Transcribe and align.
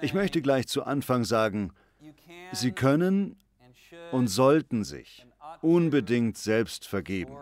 Ich 0.00 0.14
möchte 0.14 0.42
gleich 0.42 0.66
zu 0.66 0.84
Anfang 0.84 1.24
sagen, 1.24 1.72
Sie 2.52 2.72
können 2.72 3.36
und 4.12 4.28
sollten 4.28 4.84
sich 4.84 5.26
unbedingt 5.62 6.36
selbst 6.36 6.86
vergeben. 6.86 7.36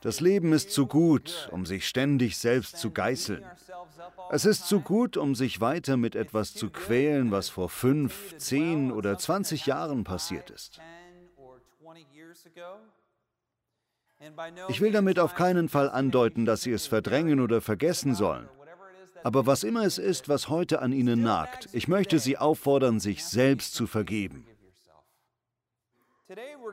Das 0.00 0.20
Leben 0.20 0.52
ist 0.52 0.70
zu 0.70 0.86
gut, 0.86 1.48
um 1.52 1.66
sich 1.66 1.86
ständig 1.86 2.38
selbst 2.38 2.78
zu 2.78 2.90
geißeln. 2.90 3.44
Es 4.30 4.44
ist 4.44 4.66
zu 4.66 4.80
gut, 4.80 5.16
um 5.16 5.34
sich 5.34 5.60
weiter 5.60 5.96
mit 5.96 6.14
etwas 6.14 6.54
zu 6.54 6.70
quälen, 6.70 7.30
was 7.30 7.48
vor 7.50 7.68
fünf, 7.68 8.36
zehn 8.38 8.90
oder 8.90 9.18
zwanzig 9.18 9.66
Jahren 9.66 10.04
passiert 10.04 10.50
ist. 10.50 10.80
Ich 14.68 14.80
will 14.80 14.92
damit 14.92 15.18
auf 15.18 15.34
keinen 15.34 15.68
Fall 15.68 15.88
andeuten, 15.88 16.44
dass 16.44 16.62
Sie 16.62 16.72
es 16.72 16.86
verdrängen 16.86 17.40
oder 17.40 17.60
vergessen 17.60 18.14
sollen. 18.14 18.48
Aber 19.22 19.46
was 19.46 19.64
immer 19.64 19.84
es 19.84 19.98
ist, 19.98 20.28
was 20.28 20.48
heute 20.48 20.80
an 20.80 20.92
Ihnen 20.92 21.22
nagt, 21.22 21.68
ich 21.72 21.88
möchte 21.88 22.18
Sie 22.18 22.36
auffordern, 22.38 23.00
sich 23.00 23.24
selbst 23.24 23.74
zu 23.74 23.86
vergeben. 23.86 24.46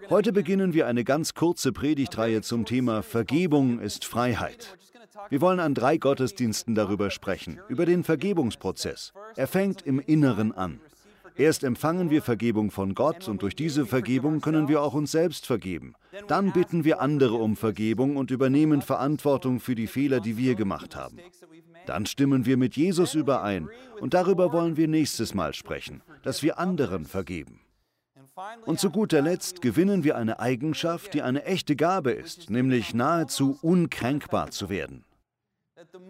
Heute 0.10 0.34
beginnen 0.34 0.74
wir 0.74 0.88
eine 0.88 1.04
ganz 1.04 1.34
kurze 1.34 1.72
Predigtreihe 1.72 2.42
zum 2.42 2.66
Thema 2.66 3.02
Vergebung 3.02 3.80
ist 3.80 4.06
Freiheit. 4.06 4.78
Wir 5.30 5.42
wollen 5.42 5.60
an 5.60 5.74
drei 5.74 5.98
Gottesdiensten 5.98 6.76
darüber 6.76 7.10
sprechen, 7.10 7.60
über 7.68 7.86
den 7.86 8.04
Vergebungsprozess. 8.04 9.14
Er 9.36 9.48
fängt 9.48 9.82
im 9.82 10.00
Inneren 10.00 10.52
an. 10.52 10.80
Erst 11.38 11.64
empfangen 11.64 12.10
wir 12.10 12.22
Vergebung 12.22 12.72
von 12.72 12.96
Gott 12.96 13.28
und 13.28 13.42
durch 13.42 13.56
diese 13.56 13.86
Vergebung 13.86 14.42
können 14.42 14.68
wir 14.68 14.82
auch 14.82 14.94
uns 14.94 15.12
selbst 15.12 15.46
vergeben. 15.46 15.94
Dann 16.28 16.52
bitten 16.52 16.84
wir 16.84 17.00
andere 17.00 17.36
um 17.36 17.56
Vergebung 17.56 18.18
und 18.18 18.32
übernehmen 18.32 18.82
Verantwortung 18.82 19.60
für 19.60 19.76
die 19.76 19.88
Fehler, 19.88 20.20
die 20.20 20.38
wir 20.38 20.56
gemacht 20.56 20.96
haben. 20.96 21.20
Dann 21.86 22.06
stimmen 22.06 22.46
wir 22.46 22.58
mit 22.58 22.76
Jesus 22.76 23.14
überein 23.14 23.70
und 24.02 24.14
darüber 24.14 24.52
wollen 24.52 24.78
wir 24.78 24.88
nächstes 24.88 25.34
Mal 25.34 25.54
sprechen, 25.54 26.02
dass 26.24 26.44
wir 26.44 26.60
anderen 26.60 27.06
vergeben. 27.06 27.62
Und 28.66 28.80
zu 28.80 28.92
guter 28.92 29.22
Letzt 29.22 29.62
gewinnen 29.62 30.04
wir 30.04 30.16
eine 30.16 30.40
Eigenschaft, 30.40 31.14
die 31.14 31.22
eine 31.22 31.46
echte 31.46 31.76
Gabe 31.76 32.12
ist, 32.12 32.50
nämlich 32.50 32.94
nahezu 32.94 33.58
unkränkbar 33.62 34.52
zu 34.52 34.70
werden. 34.70 35.04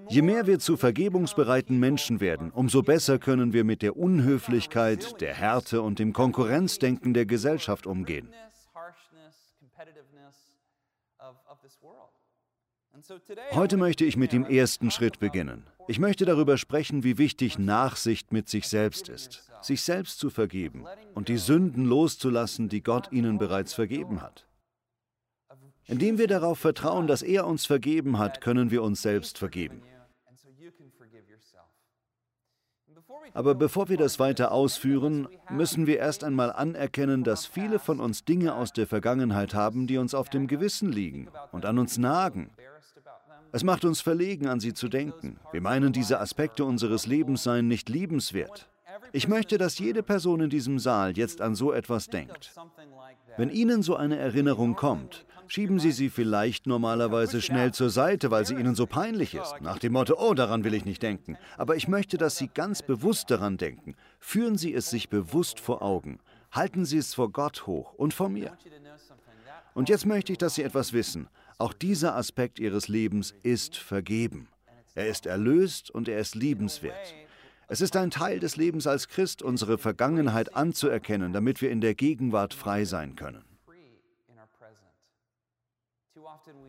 Je 0.09 0.21
mehr 0.21 0.47
wir 0.47 0.59
zu 0.59 0.77
vergebungsbereiten 0.77 1.77
Menschen 1.79 2.19
werden, 2.19 2.51
umso 2.51 2.83
besser 2.83 3.19
können 3.19 3.51
wir 3.53 3.63
mit 3.63 3.81
der 3.81 3.97
Unhöflichkeit, 3.97 5.19
der 5.19 5.33
Härte 5.33 5.81
und 5.81 5.99
dem 5.99 6.13
Konkurrenzdenken 6.13 7.13
der 7.13 7.25
Gesellschaft 7.25 7.85
umgehen. 7.85 8.29
Heute 13.51 13.77
möchte 13.77 14.05
ich 14.05 14.17
mit 14.17 14.31
dem 14.31 14.45
ersten 14.45 14.89
Schritt 14.89 15.19
beginnen. 15.19 15.67
Ich 15.87 15.99
möchte 15.99 16.25
darüber 16.25 16.57
sprechen, 16.57 17.03
wie 17.03 17.17
wichtig 17.17 17.59
Nachsicht 17.59 18.31
mit 18.31 18.49
sich 18.49 18.67
selbst 18.67 19.09
ist, 19.09 19.51
sich 19.61 19.81
selbst 19.81 20.19
zu 20.19 20.29
vergeben 20.29 20.85
und 21.13 21.27
die 21.27 21.37
Sünden 21.37 21.85
loszulassen, 21.85 22.69
die 22.69 22.81
Gott 22.81 23.11
ihnen 23.11 23.37
bereits 23.37 23.73
vergeben 23.73 24.21
hat. 24.21 24.46
Indem 25.87 26.17
wir 26.17 26.27
darauf 26.27 26.59
vertrauen, 26.59 27.07
dass 27.07 27.21
er 27.21 27.47
uns 27.47 27.65
vergeben 27.65 28.19
hat, 28.19 28.41
können 28.41 28.71
wir 28.71 28.83
uns 28.83 29.01
selbst 29.01 29.37
vergeben. 29.37 29.81
Aber 33.33 33.55
bevor 33.55 33.87
wir 33.89 33.97
das 33.97 34.19
weiter 34.19 34.51
ausführen, 34.51 35.27
müssen 35.49 35.85
wir 35.85 35.99
erst 35.99 36.23
einmal 36.23 36.51
anerkennen, 36.51 37.23
dass 37.23 37.45
viele 37.45 37.79
von 37.79 37.99
uns 37.99 38.25
Dinge 38.25 38.55
aus 38.55 38.73
der 38.73 38.87
Vergangenheit 38.87 39.53
haben, 39.53 39.87
die 39.87 39.97
uns 39.97 40.13
auf 40.13 40.29
dem 40.29 40.47
Gewissen 40.47 40.91
liegen 40.91 41.29
und 41.51 41.65
an 41.65 41.77
uns 41.77 41.97
nagen. 41.97 42.49
Es 43.51 43.63
macht 43.63 43.85
uns 43.85 44.01
verlegen, 44.01 44.47
an 44.47 44.59
sie 44.59 44.73
zu 44.73 44.89
denken. 44.89 45.39
Wir 45.51 45.61
meinen, 45.61 45.93
diese 45.93 46.19
Aspekte 46.19 46.65
unseres 46.65 47.05
Lebens 47.05 47.43
seien 47.43 47.67
nicht 47.67 47.89
liebenswert. 47.89 48.69
Ich 49.13 49.27
möchte, 49.27 49.57
dass 49.57 49.79
jede 49.79 50.03
Person 50.03 50.41
in 50.41 50.49
diesem 50.49 50.79
Saal 50.79 51.17
jetzt 51.17 51.41
an 51.41 51.55
so 51.55 51.71
etwas 51.71 52.07
denkt. 52.07 52.53
Wenn 53.37 53.49
Ihnen 53.49 53.83
so 53.83 53.95
eine 53.95 54.17
Erinnerung 54.17 54.75
kommt, 54.75 55.25
schieben 55.47 55.79
Sie 55.79 55.91
sie 55.91 56.09
vielleicht 56.09 56.67
normalerweise 56.67 57.41
schnell 57.41 57.73
zur 57.73 57.89
Seite, 57.89 58.31
weil 58.31 58.45
sie 58.45 58.55
Ihnen 58.55 58.75
so 58.75 58.85
peinlich 58.85 59.35
ist, 59.35 59.55
nach 59.61 59.79
dem 59.79 59.93
Motto, 59.93 60.15
oh, 60.17 60.33
daran 60.33 60.63
will 60.63 60.73
ich 60.73 60.85
nicht 60.85 61.01
denken. 61.03 61.37
Aber 61.57 61.75
ich 61.75 61.87
möchte, 61.87 62.17
dass 62.17 62.37
Sie 62.37 62.47
ganz 62.47 62.81
bewusst 62.81 63.31
daran 63.31 63.57
denken. 63.57 63.95
Führen 64.19 64.57
Sie 64.57 64.73
es 64.73 64.89
sich 64.89 65.09
bewusst 65.09 65.59
vor 65.59 65.81
Augen. 65.81 66.19
Halten 66.51 66.85
Sie 66.85 66.97
es 66.97 67.13
vor 67.13 67.31
Gott 67.31 67.67
hoch 67.67 67.93
und 67.93 68.13
vor 68.13 68.29
mir. 68.29 68.57
Und 69.73 69.89
jetzt 69.89 70.05
möchte 70.05 70.31
ich, 70.31 70.37
dass 70.37 70.55
Sie 70.55 70.63
etwas 70.63 70.93
wissen. 70.93 71.27
Auch 71.59 71.73
dieser 71.73 72.15
Aspekt 72.15 72.59
ihres 72.59 72.87
Lebens 72.87 73.33
ist 73.43 73.77
vergeben. 73.77 74.47
Er 74.95 75.07
ist 75.07 75.25
erlöst 75.25 75.91
und 75.91 76.07
er 76.07 76.19
ist 76.19 76.35
liebenswert. 76.35 77.15
Es 77.67 77.81
ist 77.81 77.95
ein 77.97 78.11
Teil 78.11 78.39
des 78.39 78.55
Lebens 78.55 78.87
als 78.87 79.07
Christ, 79.07 79.41
unsere 79.41 79.77
Vergangenheit 79.77 80.55
anzuerkennen, 80.55 81.33
damit 81.33 81.61
wir 81.61 81.69
in 81.69 81.81
der 81.81 81.95
Gegenwart 81.95 82.53
frei 82.53 82.85
sein 82.85 83.15
können. 83.15 83.43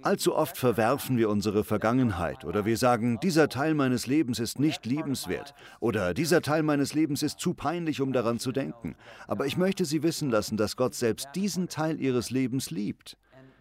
Allzu 0.03 0.35
oft 0.35 0.57
verwerfen 0.57 1.19
wir 1.19 1.29
unsere 1.29 1.65
Vergangenheit 1.65 2.45
oder 2.45 2.65
wir 2.65 2.77
sagen, 2.77 3.19
dieser 3.21 3.49
Teil 3.49 3.75
meines 3.75 4.07
Lebens 4.07 4.39
ist 4.39 4.59
nicht 4.59 4.87
liebenswert 4.87 5.55
oder 5.81 6.15
dieser 6.15 6.41
Teil 6.41 6.63
meines 6.63 6.95
Lebens 6.95 7.23
ist 7.23 7.41
zu 7.41 7.53
peinlich, 7.53 8.01
um 8.01 8.13
daran 8.13 8.39
zu 8.39 8.53
denken. 8.53 8.95
Aber 9.27 9.47
ich 9.47 9.57
möchte 9.57 9.85
Sie 9.85 10.03
wissen 10.03 10.31
lassen, 10.31 10.57
dass 10.57 10.77
Gott 10.77 10.95
selbst 10.95 11.29
diesen 11.35 11.69
Teil 11.69 12.01
Ihres 12.01 12.31
Lebens 12.31 12.71
liebt. 12.71 13.17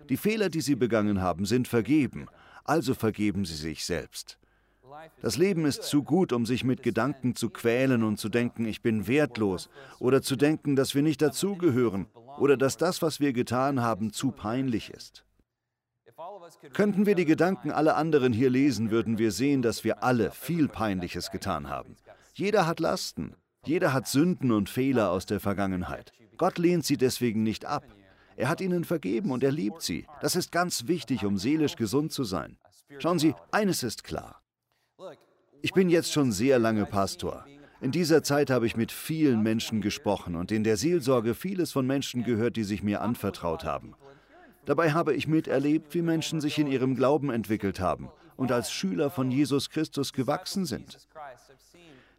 Die 0.10 0.18
Fehler, 0.18 0.50
die 0.50 0.62
sie 0.62 0.76
begangen 0.76 1.22
haben, 1.22 1.46
sind 1.46 1.68
vergeben, 1.68 2.28
also 2.64 2.94
vergeben 2.94 3.44
sie 3.44 3.56
sich 3.56 3.84
selbst. 3.84 4.38
Das 5.22 5.38
Leben 5.38 5.66
ist 5.66 5.84
zu 5.84 6.04
gut, 6.04 6.32
um 6.32 6.46
sich 6.46 6.64
mit 6.64 6.82
Gedanken 6.82 7.36
zu 7.36 7.50
quälen 7.50 8.04
und 8.04 8.18
zu 8.18 8.30
denken, 8.30 8.66
ich 8.66 8.82
bin 8.82 9.08
wertlos, 9.08 9.70
oder 10.00 10.22
zu 10.22 10.36
denken, 10.36 10.76
dass 10.76 10.96
wir 10.96 11.02
nicht 11.02 11.22
dazugehören, 11.22 12.08
oder 12.40 12.56
dass 12.56 12.78
das, 12.78 13.02
was 13.02 13.20
wir 13.20 13.34
getan 13.34 13.82
haben, 13.82 14.14
zu 14.14 14.32
peinlich 14.32 14.92
ist. 14.92 15.27
Könnten 16.74 17.06
wir 17.06 17.16
die 17.16 17.26
Gedanken 17.26 17.72
aller 17.72 17.98
anderen 17.98 18.34
hier 18.34 18.50
lesen, 18.50 18.92
würden 18.92 19.18
wir 19.18 19.32
sehen, 19.32 19.62
dass 19.62 19.84
wir 19.84 20.04
alle 20.04 20.32
viel 20.32 20.68
Peinliches 20.68 21.32
getan 21.32 21.70
haben. 21.70 21.96
Jeder 22.34 22.68
hat 22.68 22.80
Lasten, 22.80 23.36
jeder 23.66 23.94
hat 23.94 24.08
Sünden 24.08 24.52
und 24.52 24.70
Fehler 24.70 25.12
aus 25.12 25.26
der 25.26 25.40
Vergangenheit. 25.40 26.14
Gott 26.38 26.58
lehnt 26.58 26.86
sie 26.86 26.98
deswegen 26.98 27.44
nicht 27.44 27.66
ab. 27.66 27.84
Er 28.36 28.50
hat 28.50 28.62
ihnen 28.62 28.84
vergeben 28.84 29.32
und 29.32 29.44
er 29.44 29.52
liebt 29.52 29.82
sie. 29.82 30.06
Das 30.22 30.36
ist 30.36 30.52
ganz 30.52 30.88
wichtig, 30.88 31.26
um 31.26 31.38
seelisch 31.38 31.76
gesund 31.76 32.12
zu 32.12 32.24
sein. 32.24 32.58
Schauen 33.00 33.20
Sie, 33.20 33.34
eines 33.52 33.84
ist 33.84 34.04
klar. 34.04 34.42
Ich 35.62 35.74
bin 35.74 35.90
jetzt 35.90 36.14
schon 36.14 36.32
sehr 36.32 36.60
lange 36.60 36.86
Pastor. 36.86 37.46
In 37.82 37.92
dieser 37.92 38.24
Zeit 38.24 38.50
habe 38.50 38.66
ich 38.66 38.78
mit 38.78 38.92
vielen 38.92 39.42
Menschen 39.42 39.82
gesprochen 39.82 40.36
und 40.36 40.52
in 40.52 40.64
der 40.64 40.78
Seelsorge 40.78 41.34
vieles 41.34 41.72
von 41.72 41.86
Menschen 41.86 42.24
gehört, 42.24 42.56
die 42.56 42.64
sich 42.64 42.84
mir 42.84 43.02
anvertraut 43.02 43.66
haben. 43.66 43.96
Dabei 44.68 44.92
habe 44.92 45.16
ich 45.16 45.30
miterlebt, 45.30 45.94
wie 45.94 46.02
Menschen 46.02 46.42
sich 46.42 46.60
in 46.60 46.68
ihrem 46.68 46.94
Glauben 46.94 47.32
entwickelt 47.32 47.80
haben 47.80 48.10
und 48.36 48.52
als 48.52 48.70
Schüler 48.70 49.10
von 49.10 49.32
Jesus 49.32 49.70
Christus 49.70 50.12
gewachsen 50.12 50.66
sind. 50.66 51.08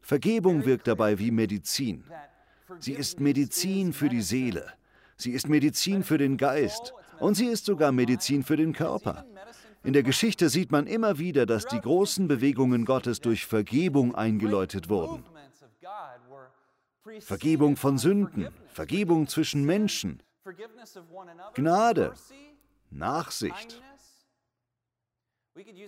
Vergebung 0.00 0.64
wirkt 0.64 0.88
dabei 0.88 1.18
wie 1.18 1.30
Medizin. 1.30 2.04
Sie 2.78 2.94
ist 2.94 3.20
Medizin 3.20 3.92
für 3.92 4.08
die 4.08 4.22
Seele. 4.22 4.64
Sie 5.18 5.32
ist 5.32 5.46
Medizin 5.46 6.02
für 6.02 6.16
den 6.16 6.38
Geist 6.38 6.94
und 7.20 7.34
sie 7.34 7.48
ist 7.48 7.66
sogar 7.66 7.92
Medizin 7.92 8.42
für 8.42 8.56
den 8.56 8.72
Körper. 8.72 9.26
In 9.84 9.92
der 9.92 10.02
Geschichte 10.02 10.48
sieht 10.48 10.72
man 10.72 10.86
immer 10.86 11.18
wieder, 11.18 11.44
dass 11.44 11.66
die 11.66 11.80
großen 11.80 12.28
Bewegungen 12.28 12.86
Gottes 12.86 13.20
durch 13.20 13.44
Vergebung 13.44 14.14
eingeläutet 14.14 14.88
wurden. 14.88 15.22
Vergebung 17.20 17.76
von 17.76 17.98
Sünden, 17.98 18.48
Vergebung 18.68 19.26
zwischen 19.26 19.64
Menschen, 19.64 20.22
Gnade, 21.54 22.14
Nachsicht. 22.90 23.82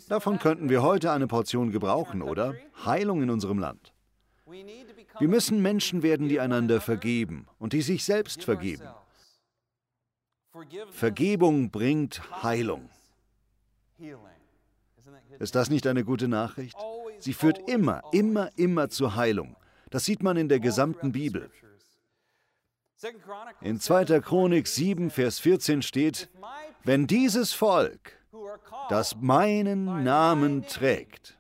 Davon 0.09 0.39
könnten 0.39 0.69
wir 0.69 0.83
heute 0.83 1.13
eine 1.13 1.27
Portion 1.27 1.71
gebrauchen, 1.71 2.23
oder? 2.23 2.55
Heilung 2.85 3.23
in 3.23 3.31
unserem 3.31 3.59
Land. 3.59 3.93
Wir 4.47 5.29
müssen 5.29 5.63
Menschen 5.63 6.03
werden, 6.03 6.29
die 6.29 6.41
einander 6.41 6.81
vergeben 6.81 7.47
und 7.59 7.73
die 7.73 7.83
sich 7.83 8.05
selbst 8.05 8.43
vergeben. 8.43 8.89
Vergebung 10.91 11.71
bringt 11.71 12.43
Heilung. 12.43 12.91
Ist 15.39 15.55
das 15.55 15.71
nicht 15.71 15.87
eine 15.87 16.05
gute 16.05 16.27
Nachricht? 16.27 16.77
Sie 17.19 17.33
führt 17.35 17.69
immer, 17.69 18.03
immer, 18.13 18.51
immer 18.57 18.89
zur 18.89 19.15
Heilung. 19.15 19.57
Das 19.91 20.05
sieht 20.05 20.23
man 20.23 20.37
in 20.37 20.49
der 20.49 20.61
gesamten 20.61 21.13
Bibel. 21.13 21.51
In 23.61 23.81
2. 23.81 24.21
Chronik 24.21 24.67
7, 24.67 25.11
Vers 25.11 25.39
14 25.39 25.83
steht, 25.83 26.29
wenn 26.85 27.07
dieses 27.07 27.53
Volk, 27.53 28.19
das 28.89 29.17
meinen 29.17 30.05
Namen 30.05 30.67
trägt, 30.67 31.39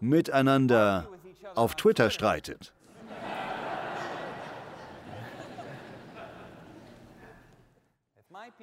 miteinander 0.00 1.08
auf 1.54 1.76
Twitter 1.76 2.10
streitet, 2.10 2.72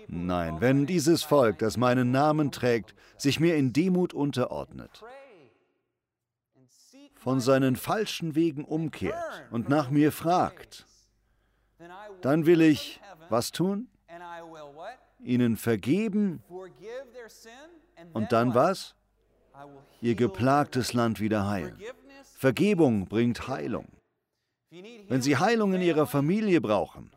Nein, 0.07 0.62
wenn 0.62 0.86
dieses 0.86 1.24
Volk, 1.24 1.60
das 1.60 1.77
meinen 1.77 2.12
Namen 2.12 2.51
trägt, 2.51 2.95
sich 3.18 3.39
mir 3.39 3.56
in 3.56 3.74
Demut 3.74 4.13
unterordnet, 4.13 5.04
von 7.15 7.39
seinen 7.39 7.75
falschen 7.75 8.36
Wegen 8.36 8.65
umkehrt 8.65 9.15
und 9.51 9.69
nach 9.69 9.89
mir 9.89 10.12
fragt, 10.12 10.86
dann 12.21 12.45
will 12.45 12.62
ich 12.62 13.00
was 13.30 13.51
tun? 13.51 13.88
Ihnen 15.24 15.57
vergeben 15.57 16.44
und 18.13 18.31
dann 18.31 18.53
was? 18.53 18.95
Ihr 20.01 20.15
geplagtes 20.15 20.94
Land 20.94 21.19
wieder 21.19 21.47
heilen. 21.47 21.77
Vergebung 22.24 23.06
bringt 23.07 23.47
Heilung. 23.47 23.88
Wenn 25.07 25.21
Sie 25.21 25.38
Heilung 25.38 25.74
in 25.74 25.81
Ihrer 25.81 26.07
Familie 26.07 26.59
brauchen, 26.59 27.12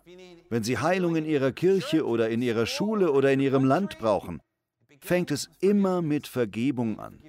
wenn 0.51 0.63
Sie 0.63 0.79
Heilung 0.79 1.17
in 1.17 1.25
Ihrer 1.25 1.53
Kirche 1.53 2.07
oder 2.07 2.29
in 2.29 2.43
Ihrer 2.43 2.67
Schule 2.67 3.11
oder 3.13 3.33
in 3.33 3.41
Ihrem 3.41 3.65
Land 3.65 3.99
brauchen, 3.99 4.41
fängt 5.01 5.31
es 5.31 5.51
immer 5.61 6.03
mit 6.03 6.27
Vergebung 6.27 7.01
an. 7.01 7.23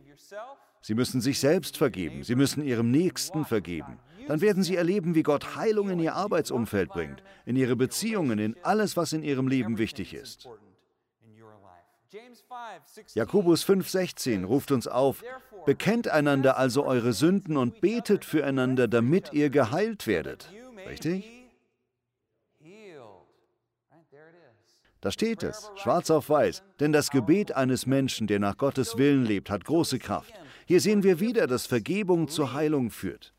Sie 0.81 0.95
müssen 0.95 1.21
sich 1.21 1.39
selbst 1.39 1.77
vergeben, 1.77 2.23
Sie 2.23 2.35
müssen 2.35 2.63
Ihrem 2.63 2.91
Nächsten 2.91 3.45
vergeben. 3.45 3.99
Dann 4.27 4.41
werden 4.41 4.63
Sie 4.63 4.75
erleben, 4.75 5.15
wie 5.15 5.23
Gott 5.23 5.55
Heilung 5.55 5.89
in 5.89 5.99
Ihr 5.99 6.15
Arbeitsumfeld 6.15 6.89
bringt, 6.89 7.23
in 7.45 7.55
Ihre 7.55 7.75
Beziehungen, 7.75 8.39
in 8.39 8.55
alles, 8.63 8.97
was 8.97 9.13
in 9.13 9.23
Ihrem 9.23 9.47
Leben 9.47 9.77
wichtig 9.77 10.13
ist. 10.13 10.47
Jakobus 13.13 13.65
5,16 13.65 14.45
ruft 14.45 14.71
uns 14.71 14.87
auf, 14.87 15.23
bekennt 15.65 16.07
einander 16.07 16.57
also 16.57 16.85
eure 16.85 17.13
Sünden 17.13 17.57
und 17.57 17.81
betet 17.81 18.25
füreinander, 18.25 18.87
damit 18.87 19.33
ihr 19.33 19.49
geheilt 19.49 20.07
werdet. 20.07 20.49
Richtig? 20.87 21.37
Da 25.01 25.11
steht 25.11 25.43
es, 25.43 25.71
schwarz 25.75 26.09
auf 26.09 26.29
weiß. 26.29 26.63
Denn 26.79 26.91
das 26.91 27.11
Gebet 27.11 27.51
eines 27.51 27.85
Menschen, 27.85 28.27
der 28.27 28.39
nach 28.39 28.57
Gottes 28.57 28.97
Willen 28.97 29.25
lebt, 29.25 29.49
hat 29.49 29.63
große 29.63 29.99
Kraft. 29.99 30.33
Hier 30.65 30.81
sehen 30.81 31.03
wir 31.03 31.19
wieder, 31.19 31.47
dass 31.47 31.67
Vergebung 31.67 32.27
zur 32.27 32.53
Heilung 32.53 32.89
führt. 32.89 33.33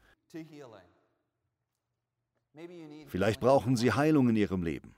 Vielleicht 3.06 3.40
brauchen 3.40 3.76
Sie 3.76 3.92
Heilung 3.92 4.28
in 4.28 4.36
Ihrem 4.36 4.62
Leben. 4.62 4.94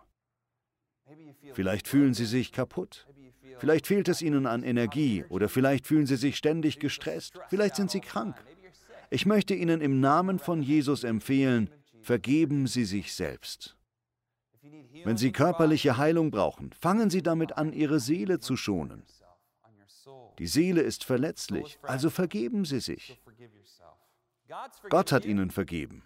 Vielleicht 1.52 1.88
fühlen 1.88 2.14
Sie 2.14 2.24
sich 2.24 2.52
kaputt. 2.52 3.06
Vielleicht 3.58 3.86
fehlt 3.86 4.08
es 4.08 4.22
Ihnen 4.22 4.46
an 4.46 4.62
Energie 4.62 5.24
oder 5.28 5.48
vielleicht 5.48 5.86
fühlen 5.86 6.06
Sie 6.06 6.16
sich 6.16 6.36
ständig 6.36 6.78
gestresst. 6.78 7.38
Vielleicht 7.48 7.76
sind 7.76 7.90
Sie 7.90 8.00
krank. 8.00 8.36
Ich 9.10 9.26
möchte 9.26 9.54
Ihnen 9.54 9.80
im 9.80 10.00
Namen 10.00 10.38
von 10.38 10.62
Jesus 10.62 11.04
empfehlen, 11.04 11.68
vergeben 12.00 12.66
Sie 12.66 12.84
sich 12.84 13.12
selbst. 13.12 13.76
Wenn 15.04 15.16
Sie 15.16 15.32
körperliche 15.32 15.96
Heilung 15.96 16.30
brauchen, 16.30 16.72
fangen 16.72 17.10
Sie 17.10 17.22
damit 17.22 17.56
an, 17.56 17.72
Ihre 17.72 18.00
Seele 18.00 18.38
zu 18.38 18.56
schonen. 18.56 19.02
Die 20.38 20.46
Seele 20.46 20.80
ist 20.80 21.04
verletzlich, 21.04 21.78
also 21.82 22.08
vergeben 22.08 22.64
Sie 22.64 22.80
sich. 22.80 23.20
Gott 24.88 25.12
hat 25.12 25.24
Ihnen 25.24 25.50
vergeben. 25.50 26.02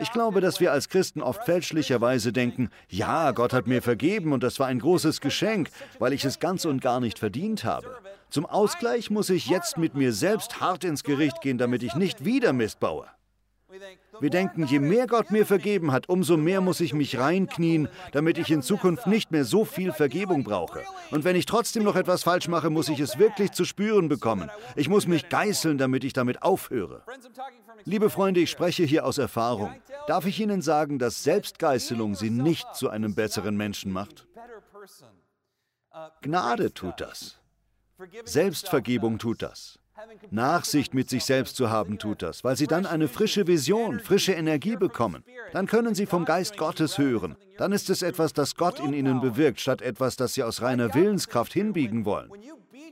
Ich 0.00 0.10
glaube, 0.12 0.40
dass 0.40 0.60
wir 0.60 0.72
als 0.72 0.88
Christen 0.88 1.20
oft 1.20 1.44
fälschlicherweise 1.44 2.32
denken, 2.32 2.70
ja, 2.88 3.32
Gott 3.32 3.52
hat 3.52 3.66
mir 3.66 3.82
vergeben 3.82 4.32
und 4.32 4.42
das 4.42 4.58
war 4.58 4.66
ein 4.66 4.78
großes 4.78 5.20
Geschenk, 5.20 5.68
weil 5.98 6.14
ich 6.14 6.24
es 6.24 6.38
ganz 6.38 6.64
und 6.64 6.80
gar 6.80 7.00
nicht 7.00 7.18
verdient 7.18 7.64
habe. 7.64 7.98
Zum 8.30 8.46
Ausgleich 8.46 9.10
muss 9.10 9.28
ich 9.28 9.46
jetzt 9.46 9.76
mit 9.76 9.94
mir 9.94 10.14
selbst 10.14 10.60
hart 10.60 10.84
ins 10.84 11.04
Gericht 11.04 11.42
gehen, 11.42 11.58
damit 11.58 11.82
ich 11.82 11.94
nicht 11.94 12.24
wieder 12.24 12.54
Mist 12.54 12.80
baue. 12.80 13.06
Wir 14.20 14.30
denken, 14.30 14.66
je 14.66 14.78
mehr 14.78 15.06
Gott 15.06 15.30
mir 15.30 15.46
vergeben 15.46 15.92
hat, 15.92 16.08
umso 16.08 16.36
mehr 16.36 16.60
muss 16.60 16.80
ich 16.80 16.92
mich 16.92 17.18
reinknien, 17.18 17.88
damit 18.12 18.38
ich 18.38 18.50
in 18.50 18.62
Zukunft 18.62 19.06
nicht 19.06 19.30
mehr 19.30 19.44
so 19.44 19.64
viel 19.64 19.92
Vergebung 19.92 20.44
brauche. 20.44 20.82
Und 21.10 21.24
wenn 21.24 21.36
ich 21.36 21.46
trotzdem 21.46 21.82
noch 21.82 21.96
etwas 21.96 22.22
falsch 22.22 22.48
mache, 22.48 22.70
muss 22.70 22.88
ich 22.88 23.00
es 23.00 23.18
wirklich 23.18 23.52
zu 23.52 23.64
spüren 23.64 24.08
bekommen. 24.08 24.50
Ich 24.76 24.88
muss 24.88 25.06
mich 25.06 25.28
geißeln, 25.28 25.78
damit 25.78 26.04
ich 26.04 26.12
damit 26.12 26.42
aufhöre. 26.42 27.02
Liebe 27.84 28.10
Freunde, 28.10 28.40
ich 28.40 28.50
spreche 28.50 28.84
hier 28.84 29.06
aus 29.06 29.18
Erfahrung. 29.18 29.74
Darf 30.06 30.26
ich 30.26 30.38
Ihnen 30.40 30.62
sagen, 30.62 30.98
dass 30.98 31.22
Selbstgeißelung 31.24 32.14
Sie 32.14 32.30
nicht 32.30 32.74
zu 32.74 32.90
einem 32.90 33.14
besseren 33.14 33.56
Menschen 33.56 33.92
macht? 33.92 34.26
Gnade 36.20 36.72
tut 36.74 37.00
das. 37.00 37.38
Selbstvergebung 38.24 39.18
tut 39.18 39.42
das. 39.42 39.78
Nachsicht 40.30 40.94
mit 40.94 41.10
sich 41.10 41.24
selbst 41.24 41.56
zu 41.56 41.70
haben 41.70 41.98
tut 41.98 42.22
das, 42.22 42.44
weil 42.44 42.56
sie 42.56 42.66
dann 42.66 42.86
eine 42.86 43.08
frische 43.08 43.46
Vision, 43.46 44.00
frische 44.00 44.32
Energie 44.32 44.76
bekommen. 44.76 45.22
Dann 45.52 45.66
können 45.66 45.94
sie 45.94 46.06
vom 46.06 46.24
Geist 46.24 46.56
Gottes 46.56 46.98
hören. 46.98 47.36
Dann 47.58 47.72
ist 47.72 47.90
es 47.90 48.02
etwas, 48.02 48.32
das 48.32 48.56
Gott 48.56 48.80
in 48.80 48.94
ihnen 48.94 49.20
bewirkt, 49.20 49.60
statt 49.60 49.82
etwas, 49.82 50.16
das 50.16 50.34
sie 50.34 50.42
aus 50.42 50.62
reiner 50.62 50.94
Willenskraft 50.94 51.52
hinbiegen 51.52 52.04
wollen. 52.04 52.30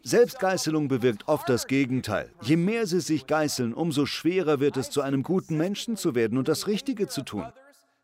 Selbstgeißelung 0.02 0.88
bewirkt 0.88 1.28
oft 1.28 1.48
das 1.48 1.66
Gegenteil. 1.66 2.30
Je 2.42 2.56
mehr 2.56 2.86
sie 2.86 3.00
sich 3.00 3.26
geißeln, 3.26 3.74
umso 3.74 4.06
schwerer 4.06 4.60
wird 4.60 4.76
es, 4.76 4.90
zu 4.90 5.02
einem 5.02 5.22
guten 5.22 5.56
Menschen 5.56 5.96
zu 5.96 6.14
werden 6.14 6.38
und 6.38 6.48
das 6.48 6.66
Richtige 6.66 7.06
zu 7.06 7.22
tun. 7.22 7.46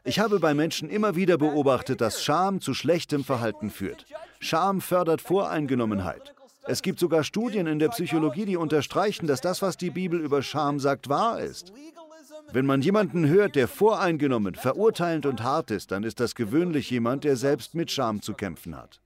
Ich 0.05 0.21
habe 0.21 0.39
bei 0.39 0.55
Menschen 0.55 0.89
immer 0.89 1.17
wieder 1.17 1.37
beobachtet, 1.37 2.01
dass 2.01 2.23
Scham 2.23 2.61
zu 2.61 2.75
schlechtem 2.75 3.25
Verhalten 3.25 3.71
führt. 3.71 4.07
Scham 4.39 4.81
fördert 4.81 5.21
Voreingenommenheit. 5.21 6.36
Es 6.69 6.83
gibt 6.83 6.99
sogar 6.99 7.23
Studien 7.23 7.67
in 7.67 7.79
der 7.79 7.91
Psychologie, 7.91 8.45
die 8.45 8.57
unterstreichen, 8.57 9.27
dass 9.27 9.41
das, 9.41 9.63
was 9.63 9.77
die 9.77 9.91
Bibel 9.91 10.21
über 10.21 10.43
Scham 10.43 10.81
sagt, 10.81 11.09
wahr 11.09 11.41
ist. 11.41 11.73
Wenn 12.53 12.67
man 12.67 12.83
jemanden 12.83 13.29
hört, 13.29 13.55
der 13.55 13.69
voreingenommen, 13.69 14.55
verurteilend 14.55 15.27
und 15.27 15.43
hart 15.43 15.71
ist, 15.71 15.91
dann 15.91 16.05
ist 16.05 16.21
das 16.21 16.35
gewöhnlich 16.35 16.91
jemand, 16.91 17.25
der 17.25 17.37
selbst 17.37 17.75
mit 17.75 17.91
Scham 17.91 18.21
zu 18.21 18.35
kämpfen 18.35 18.77
hat. 18.77 19.01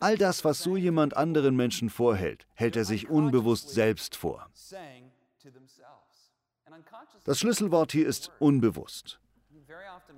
All 0.00 0.16
das, 0.16 0.44
was 0.44 0.62
so 0.62 0.76
jemand 0.76 1.16
anderen 1.16 1.56
Menschen 1.56 1.90
vorhält, 1.90 2.46
hält 2.54 2.76
er 2.76 2.84
sich 2.84 3.08
unbewusst 3.08 3.70
selbst 3.70 4.16
vor. 4.16 4.50
Das 7.24 7.38
Schlüsselwort 7.38 7.92
hier 7.92 8.06
ist 8.06 8.30
unbewusst. 8.38 9.18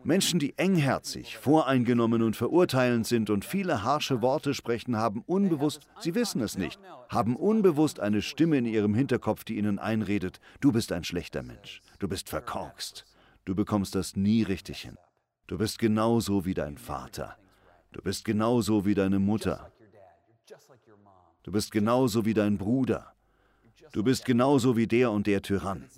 Menschen, 0.05 0.39
die 0.39 0.56
engherzig, 0.56 1.37
voreingenommen 1.37 2.23
und 2.23 2.37
verurteilend 2.37 3.06
sind 3.06 3.31
und 3.31 3.45
viele 3.45 3.83
harsche 3.83 4.23
Worte 4.23 4.55
sprechen, 4.55 4.97
haben 4.97 5.23
unbewusst, 5.27 5.87
sie 6.00 6.15
wissen 6.15 6.41
es 6.41 6.56
nicht, 6.56 6.81
haben 7.09 7.37
unbewusst 7.37 8.00
eine 8.00 8.23
Stimme 8.23 8.59
in 8.59 8.67
ihrem 8.67 8.95
Hinterkopf, 8.95 9.45
die 9.45 9.59
ihnen 9.59 9.79
einredet, 9.79 10.41
du 10.61 10.73
bist 10.73 10.93
ein 10.93 11.05
schlechter 11.05 11.43
Mensch, 11.43 11.83
du 11.99 12.09
bist 12.09 12.29
verkorkst, 12.29 13.05
du 13.45 13.55
bekommst 13.55 13.95
das 13.95 14.17
nie 14.17 14.43
richtig 14.43 14.83
hin. 14.83 14.97
Du 15.47 15.56
bist 15.56 15.79
genauso 15.79 16.45
wie 16.45 16.55
dein 16.55 16.77
Vater. 16.77 17.39
Du 17.93 18.03
bist 18.03 18.27
genauso 18.27 18.85
wie 18.85 18.95
deine 18.95 19.19
Mutter. 19.19 19.73
Du 21.43 21.53
bist 21.53 21.71
genauso 21.73 22.27
wie 22.27 22.35
dein 22.35 22.59
Bruder. 22.59 23.15
Du 23.93 24.03
bist 24.03 24.27
genauso 24.27 24.77
wie 24.77 24.87
der 24.87 25.11
und 25.11 25.26
der 25.26 25.40
Tyrann. 25.40 25.88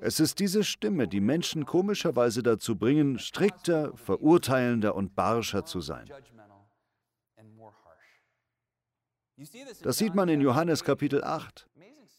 Es 0.00 0.20
ist 0.20 0.38
diese 0.38 0.64
Stimme, 0.64 1.08
die 1.08 1.20
Menschen 1.20 1.66
komischerweise 1.66 2.42
dazu 2.42 2.76
bringen, 2.76 3.18
strikter, 3.18 3.96
verurteilender 3.96 4.94
und 4.94 5.14
barscher 5.14 5.64
zu 5.64 5.80
sein. 5.80 6.08
Das 9.82 9.98
sieht 9.98 10.14
man 10.14 10.28
in 10.28 10.40
Johannes 10.40 10.84
Kapitel 10.84 11.22
8. 11.22 11.68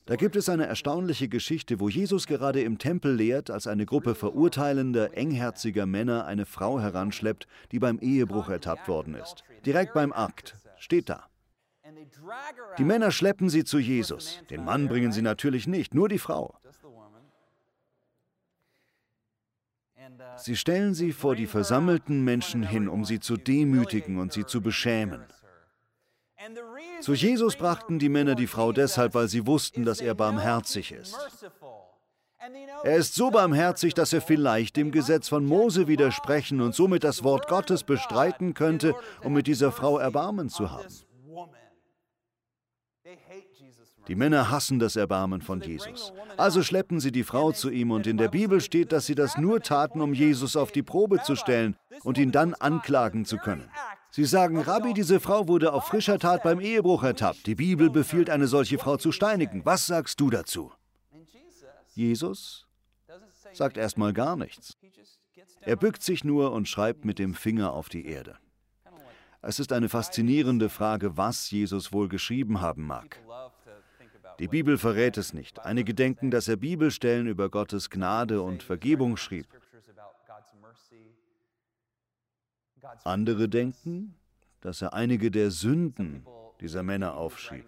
Da 0.06 0.16
gibt 0.16 0.36
es 0.36 0.50
eine 0.50 0.66
erstaunliche 0.66 1.28
Geschichte, 1.28 1.80
wo 1.80 1.88
Jesus 1.88 2.26
gerade 2.26 2.62
im 2.62 2.80
Tempel 2.80 3.14
lehrt, 3.14 3.52
als 3.52 3.68
eine 3.68 3.86
Gruppe 3.86 4.16
verurteilender, 4.16 5.16
engherziger 5.16 5.86
Männer 5.86 6.26
eine 6.26 6.48
Frau 6.48 6.80
heranschleppt, 6.80 7.48
die 7.72 7.78
beim 7.78 8.00
Ehebruch 8.00 8.50
ertappt 8.50 8.88
worden 8.88 9.14
ist. 9.14 9.44
Direkt 9.66 9.94
beim 9.94 10.12
Akt. 10.12 10.56
Steht 10.78 11.10
da. 11.10 11.28
Die 12.78 12.84
Männer 12.84 13.12
schleppen 13.12 13.50
sie 13.50 13.64
zu 13.64 13.78
Jesus. 13.78 14.40
Den 14.50 14.64
Mann 14.66 14.88
bringen 14.88 15.12
sie 15.12 15.22
natürlich 15.22 15.68
nicht, 15.68 15.94
nur 15.94 16.10
die 16.10 16.20
Frau. 16.20 16.58
Sie 20.38 20.56
stellen 20.56 20.94
sie 20.94 21.12
vor 21.12 21.36
die 21.36 21.48
versammelten 21.48 22.24
Menschen 22.24 22.64
hin, 22.64 22.88
um 22.88 23.06
sie 23.06 23.20
zu 23.20 23.38
demütigen 23.38 24.18
und 24.18 24.32
sie 24.34 24.46
zu 24.46 24.62
beschämen. 24.62 25.22
Zu 27.02 27.14
Jesus 27.14 27.56
brachten 27.56 28.00
die 28.00 28.10
Männer 28.10 28.36
die 28.36 28.48
Frau 28.48 28.72
deshalb, 28.72 29.14
weil 29.14 29.28
sie 29.28 29.46
wussten, 29.46 29.84
dass 29.84 30.02
er 30.02 30.16
barmherzig 30.16 30.92
ist. 30.92 31.18
Er 32.84 32.96
ist 32.96 33.16
so 33.16 33.32
barmherzig, 33.32 33.94
dass 33.94 34.14
er 34.14 34.22
vielleicht 34.22 34.78
dem 34.78 34.92
Gesetz 34.92 35.28
von 35.28 35.46
Mose 35.46 35.88
widersprechen 35.88 36.62
und 36.62 36.74
somit 36.74 37.04
das 37.04 37.24
Wort 37.24 37.48
Gottes 37.48 37.84
bestreiten 37.84 38.54
könnte, 38.54 38.96
um 39.24 39.34
mit 39.34 39.48
dieser 39.48 39.74
Frau 39.74 39.98
Erbarmen 39.98 40.50
zu 40.50 40.72
haben. 40.72 40.88
Die 44.08 44.16
Männer 44.16 44.50
hassen 44.50 44.80
das 44.80 44.96
Erbarmen 44.96 45.42
von 45.42 45.62
Jesus. 45.62 46.14
Also 46.38 46.64
schleppen 46.64 47.00
sie 47.00 47.12
die 47.12 47.24
Frau 47.24 47.52
zu 47.52 47.70
ihm 47.70 47.92
und 47.92 48.08
in 48.08 48.18
der 48.18 48.30
Bibel 48.30 48.62
steht, 48.62 48.92
dass 48.92 49.06
sie 49.06 49.16
das 49.16 49.38
nur 49.38 49.62
taten, 49.62 50.02
um 50.02 50.14
Jesus 50.14 50.56
auf 50.56 50.72
die 50.72 50.84
Probe 50.84 51.22
zu 51.22 51.36
stellen 51.36 51.76
und 52.04 52.18
ihn 52.18 52.32
dann 52.32 52.54
anklagen 52.54 53.26
zu 53.26 53.38
können. 53.38 53.70
Sie 54.12 54.26
sagen, 54.26 54.60
Rabbi, 54.60 54.94
diese 54.94 55.20
Frau 55.20 55.48
wurde 55.48 55.72
auf 55.72 55.86
frischer 55.86 56.18
Tat 56.18 56.42
beim 56.42 56.60
Ehebruch 56.60 57.04
ertappt. 57.04 57.46
Die 57.46 57.56
Bibel 57.56 57.92
befiehlt, 57.92 58.30
eine 58.30 58.48
solche 58.48 58.80
Frau 58.80 58.98
zu 58.98 59.12
steinigen. 59.12 59.66
Was 59.66 59.86
sagst 59.86 60.20
du 60.20 60.32
dazu? 60.32 60.72
Jesus 61.94 62.66
sagt 63.54 63.78
erstmal 63.78 64.14
gar 64.14 64.36
nichts. 64.36 64.78
Er 65.62 65.76
bückt 65.76 66.02
sich 66.02 66.24
nur 66.24 66.52
und 66.54 66.68
schreibt 66.68 67.06
mit 67.06 67.20
dem 67.20 67.34
Finger 67.34 67.74
auf 67.74 67.90
die 67.90 68.06
Erde. 68.06 68.38
Es 69.42 69.60
ist 69.60 69.72
eine 69.72 69.90
faszinierende 69.90 70.70
Frage, 70.70 71.16
was 71.16 71.50
Jesus 71.52 71.94
wohl 71.94 72.10
geschrieben 72.10 72.62
haben 72.62 72.86
mag. 72.86 73.22
Die 74.40 74.48
Bibel 74.48 74.78
verrät 74.78 75.18
es 75.18 75.34
nicht. 75.34 75.60
Einige 75.60 75.94
denken, 75.94 76.32
dass 76.32 76.48
er 76.48 76.56
Bibelstellen 76.56 77.28
über 77.28 77.50
Gottes 77.50 77.90
Gnade 77.90 78.42
und 78.42 78.64
Vergebung 78.64 79.18
schrieb. 79.18 79.48
Andere 83.04 83.50
denken, 83.50 84.16
dass 84.62 84.82
er 84.82 84.94
einige 84.94 85.30
der 85.30 85.52
Sünden 85.52 86.26
dieser 86.62 86.84
Männer 86.84 87.16
aufschrieb 87.16 87.66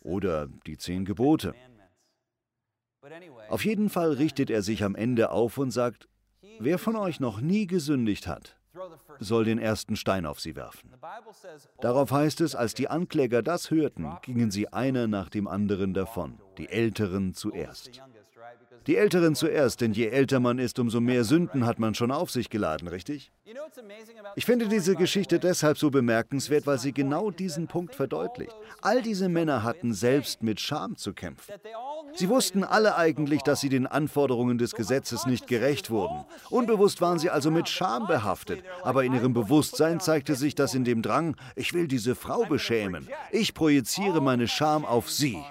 oder 0.00 0.48
die 0.66 0.76
zehn 0.76 1.04
Gebote. 1.04 1.54
Auf 3.48 3.64
jeden 3.64 3.90
Fall 3.90 4.12
richtet 4.12 4.50
er 4.50 4.62
sich 4.62 4.82
am 4.82 4.94
Ende 4.94 5.30
auf 5.30 5.58
und 5.58 5.70
sagt, 5.70 6.08
wer 6.58 6.78
von 6.78 6.96
euch 6.96 7.20
noch 7.20 7.40
nie 7.40 7.66
gesündigt 7.66 8.26
hat, 8.26 8.56
soll 9.20 9.44
den 9.44 9.58
ersten 9.58 9.96
Stein 9.96 10.26
auf 10.26 10.40
sie 10.40 10.56
werfen. 10.56 10.90
Darauf 11.80 12.10
heißt 12.10 12.40
es, 12.40 12.54
als 12.54 12.74
die 12.74 12.88
Ankläger 12.88 13.42
das 13.42 13.70
hörten, 13.70 14.16
gingen 14.22 14.50
sie 14.50 14.72
einer 14.72 15.06
nach 15.06 15.28
dem 15.28 15.48
anderen 15.48 15.94
davon, 15.94 16.40
die 16.58 16.68
Älteren 16.68 17.34
zuerst. 17.34 18.00
Die 18.86 18.96
Älteren 18.96 19.34
zuerst, 19.34 19.80
denn 19.80 19.92
je 19.92 20.08
älter 20.08 20.40
man 20.40 20.58
ist, 20.58 20.78
umso 20.78 21.00
mehr 21.00 21.24
Sünden 21.24 21.64
hat 21.64 21.78
man 21.78 21.94
schon 21.94 22.10
auf 22.10 22.30
sich 22.30 22.50
geladen, 22.50 22.88
richtig? 22.88 23.32
Ich 24.36 24.44
finde 24.44 24.68
diese 24.68 24.94
Geschichte 24.94 25.38
deshalb 25.38 25.78
so 25.78 25.90
bemerkenswert, 25.90 26.66
weil 26.66 26.78
sie 26.78 26.92
genau 26.92 27.30
diesen 27.30 27.66
Punkt 27.66 27.94
verdeutlicht. 27.94 28.54
All 28.82 29.00
diese 29.00 29.28
Männer 29.28 29.62
hatten 29.62 29.94
selbst 29.94 30.42
mit 30.42 30.60
Scham 30.60 30.96
zu 30.96 31.14
kämpfen. 31.14 31.54
Sie 32.14 32.28
wussten 32.28 32.62
alle 32.62 32.96
eigentlich, 32.96 33.42
dass 33.42 33.60
sie 33.60 33.68
den 33.68 33.86
Anforderungen 33.86 34.58
des 34.58 34.74
Gesetzes 34.74 35.26
nicht 35.26 35.46
gerecht 35.46 35.90
wurden. 35.90 36.24
Unbewusst 36.50 37.00
waren 37.00 37.18
sie 37.18 37.30
also 37.30 37.50
mit 37.50 37.68
Scham 37.68 38.06
behaftet, 38.06 38.62
aber 38.82 39.04
in 39.04 39.14
ihrem 39.14 39.32
Bewusstsein 39.32 40.00
zeigte 40.00 40.34
sich 40.34 40.54
das 40.54 40.74
in 40.74 40.84
dem 40.84 41.00
Drang, 41.00 41.36
ich 41.56 41.72
will 41.72 41.88
diese 41.88 42.14
Frau 42.14 42.44
beschämen. 42.44 43.08
Ich 43.30 43.54
projiziere 43.54 44.20
meine 44.20 44.48
Scham 44.48 44.84
auf 44.84 45.10
sie. 45.10 45.42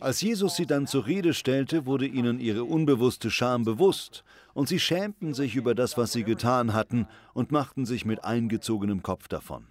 Als 0.00 0.20
Jesus 0.20 0.56
sie 0.56 0.66
dann 0.66 0.86
zur 0.86 1.06
Rede 1.06 1.34
stellte, 1.34 1.86
wurde 1.86 2.06
ihnen 2.06 2.40
ihre 2.40 2.64
unbewusste 2.64 3.30
Scham 3.30 3.64
bewusst, 3.64 4.24
und 4.54 4.68
sie 4.68 4.80
schämten 4.80 5.34
sich 5.34 5.56
über 5.56 5.74
das, 5.74 5.96
was 5.96 6.12
sie 6.12 6.24
getan 6.24 6.72
hatten, 6.72 7.06
und 7.34 7.52
machten 7.52 7.86
sich 7.86 8.04
mit 8.04 8.24
eingezogenem 8.24 9.02
Kopf 9.02 9.28
davon. 9.28 9.66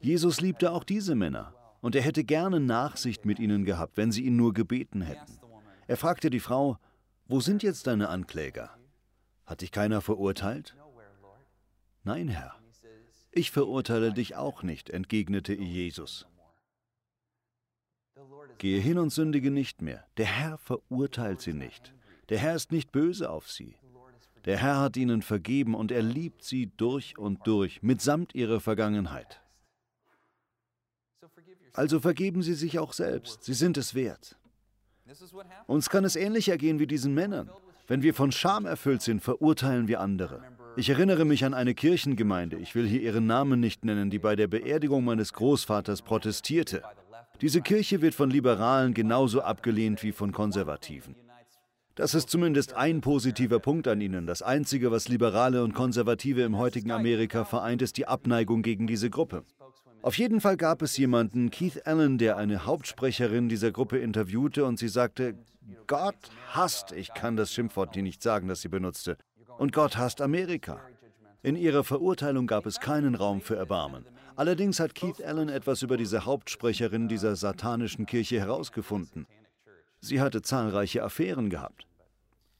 Jesus 0.00 0.40
liebte 0.40 0.72
auch 0.72 0.84
diese 0.84 1.14
Männer, 1.14 1.54
und 1.80 1.94
er 1.94 2.02
hätte 2.02 2.24
gerne 2.24 2.60
Nachsicht 2.60 3.24
mit 3.24 3.38
ihnen 3.38 3.64
gehabt, 3.64 3.96
wenn 3.96 4.12
sie 4.12 4.22
ihn 4.24 4.36
nur 4.36 4.52
gebeten 4.52 5.00
hätten. 5.02 5.38
Er 5.86 5.96
fragte 5.96 6.30
die 6.30 6.40
Frau, 6.40 6.78
wo 7.26 7.40
sind 7.40 7.62
jetzt 7.62 7.86
deine 7.86 8.08
Ankläger? 8.08 8.70
Hat 9.46 9.60
dich 9.60 9.72
keiner 9.72 10.00
verurteilt? 10.00 10.76
Nein, 12.04 12.28
Herr. 12.28 12.54
Ich 13.30 13.50
verurteile 13.50 14.12
dich 14.12 14.36
auch 14.36 14.62
nicht, 14.62 14.90
entgegnete 14.90 15.54
ihr 15.54 15.66
Jesus. 15.66 16.26
Gehe 18.58 18.80
hin 18.80 18.98
und 18.98 19.10
sündige 19.10 19.50
nicht 19.50 19.82
mehr. 19.82 20.04
Der 20.16 20.26
Herr 20.26 20.58
verurteilt 20.58 21.40
sie 21.40 21.52
nicht. 21.52 21.94
Der 22.28 22.38
Herr 22.38 22.56
ist 22.56 22.72
nicht 22.72 22.92
böse 22.92 23.30
auf 23.30 23.50
sie. 23.50 23.76
Der 24.44 24.58
Herr 24.58 24.80
hat 24.80 24.96
ihnen 24.96 25.22
vergeben 25.22 25.74
und 25.74 25.92
er 25.92 26.02
liebt 26.02 26.42
sie 26.42 26.70
durch 26.76 27.18
und 27.18 27.46
durch, 27.46 27.82
mitsamt 27.82 28.34
ihrer 28.34 28.60
Vergangenheit. 28.60 29.40
Also 31.74 32.00
vergeben 32.00 32.42
Sie 32.42 32.54
sich 32.54 32.78
auch 32.78 32.92
selbst. 32.92 33.44
Sie 33.44 33.54
sind 33.54 33.76
es 33.76 33.94
wert. 33.94 34.36
Uns 35.66 35.88
kann 35.90 36.04
es 36.04 36.16
ähnlich 36.16 36.48
ergehen 36.48 36.80
wie 36.80 36.86
diesen 36.86 37.14
Männern. 37.14 37.50
Wenn 37.86 38.02
wir 38.02 38.14
von 38.14 38.32
Scham 38.32 38.66
erfüllt 38.66 39.02
sind, 39.02 39.22
verurteilen 39.22 39.86
wir 39.86 40.00
andere. 40.00 40.42
Ich 40.76 40.90
erinnere 40.90 41.24
mich 41.24 41.44
an 41.44 41.54
eine 41.54 41.74
Kirchengemeinde, 41.74 42.56
ich 42.56 42.74
will 42.74 42.86
hier 42.86 43.00
ihren 43.00 43.26
Namen 43.26 43.60
nicht 43.60 43.84
nennen, 43.84 44.10
die 44.10 44.18
bei 44.18 44.36
der 44.36 44.46
Beerdigung 44.46 45.04
meines 45.04 45.32
Großvaters 45.32 46.02
protestierte. 46.02 46.82
Diese 47.40 47.60
Kirche 47.60 48.02
wird 48.02 48.14
von 48.14 48.30
Liberalen 48.30 48.94
genauso 48.94 49.42
abgelehnt 49.42 50.02
wie 50.02 50.12
von 50.12 50.32
Konservativen. 50.32 51.14
Das 51.94 52.14
ist 52.14 52.30
zumindest 52.30 52.74
ein 52.74 53.00
positiver 53.00 53.58
Punkt 53.60 53.88
an 53.88 54.00
ihnen. 54.00 54.26
Das 54.26 54.42
Einzige, 54.42 54.90
was 54.90 55.08
Liberale 55.08 55.62
und 55.64 55.74
Konservative 55.74 56.42
im 56.42 56.56
heutigen 56.56 56.90
Amerika 56.90 57.44
vereint, 57.44 57.82
ist 57.82 57.96
die 57.96 58.06
Abneigung 58.06 58.62
gegen 58.62 58.86
diese 58.86 59.10
Gruppe. 59.10 59.44
Auf 60.02 60.16
jeden 60.16 60.40
Fall 60.40 60.56
gab 60.56 60.82
es 60.82 60.96
jemanden, 60.96 61.50
Keith 61.50 61.86
Allen, 61.86 62.18
der 62.18 62.36
eine 62.36 62.66
Hauptsprecherin 62.66 63.48
dieser 63.48 63.72
Gruppe 63.72 63.98
interviewte 63.98 64.64
und 64.64 64.78
sie 64.78 64.88
sagte, 64.88 65.34
Gott 65.86 66.14
hasst, 66.52 66.92
ich 66.92 67.12
kann 67.14 67.36
das 67.36 67.52
Schimpfwort 67.52 67.96
nicht 67.96 68.22
sagen, 68.22 68.48
das 68.48 68.60
sie 68.62 68.68
benutzte, 68.68 69.16
und 69.58 69.72
Gott 69.72 69.96
hasst 69.96 70.20
Amerika. 70.20 70.80
In 71.42 71.56
ihrer 71.56 71.84
Verurteilung 71.84 72.46
gab 72.46 72.66
es 72.66 72.80
keinen 72.80 73.14
Raum 73.14 73.40
für 73.40 73.56
Erbarmen. 73.56 74.04
Allerdings 74.38 74.78
hat 74.78 74.94
Keith 74.94 75.20
Allen 75.20 75.48
etwas 75.48 75.82
über 75.82 75.96
diese 75.96 76.24
Hauptsprecherin 76.24 77.08
dieser 77.08 77.34
satanischen 77.34 78.06
Kirche 78.06 78.38
herausgefunden. 78.38 79.26
Sie 80.00 80.20
hatte 80.20 80.42
zahlreiche 80.42 81.02
Affären 81.02 81.50
gehabt. 81.50 81.88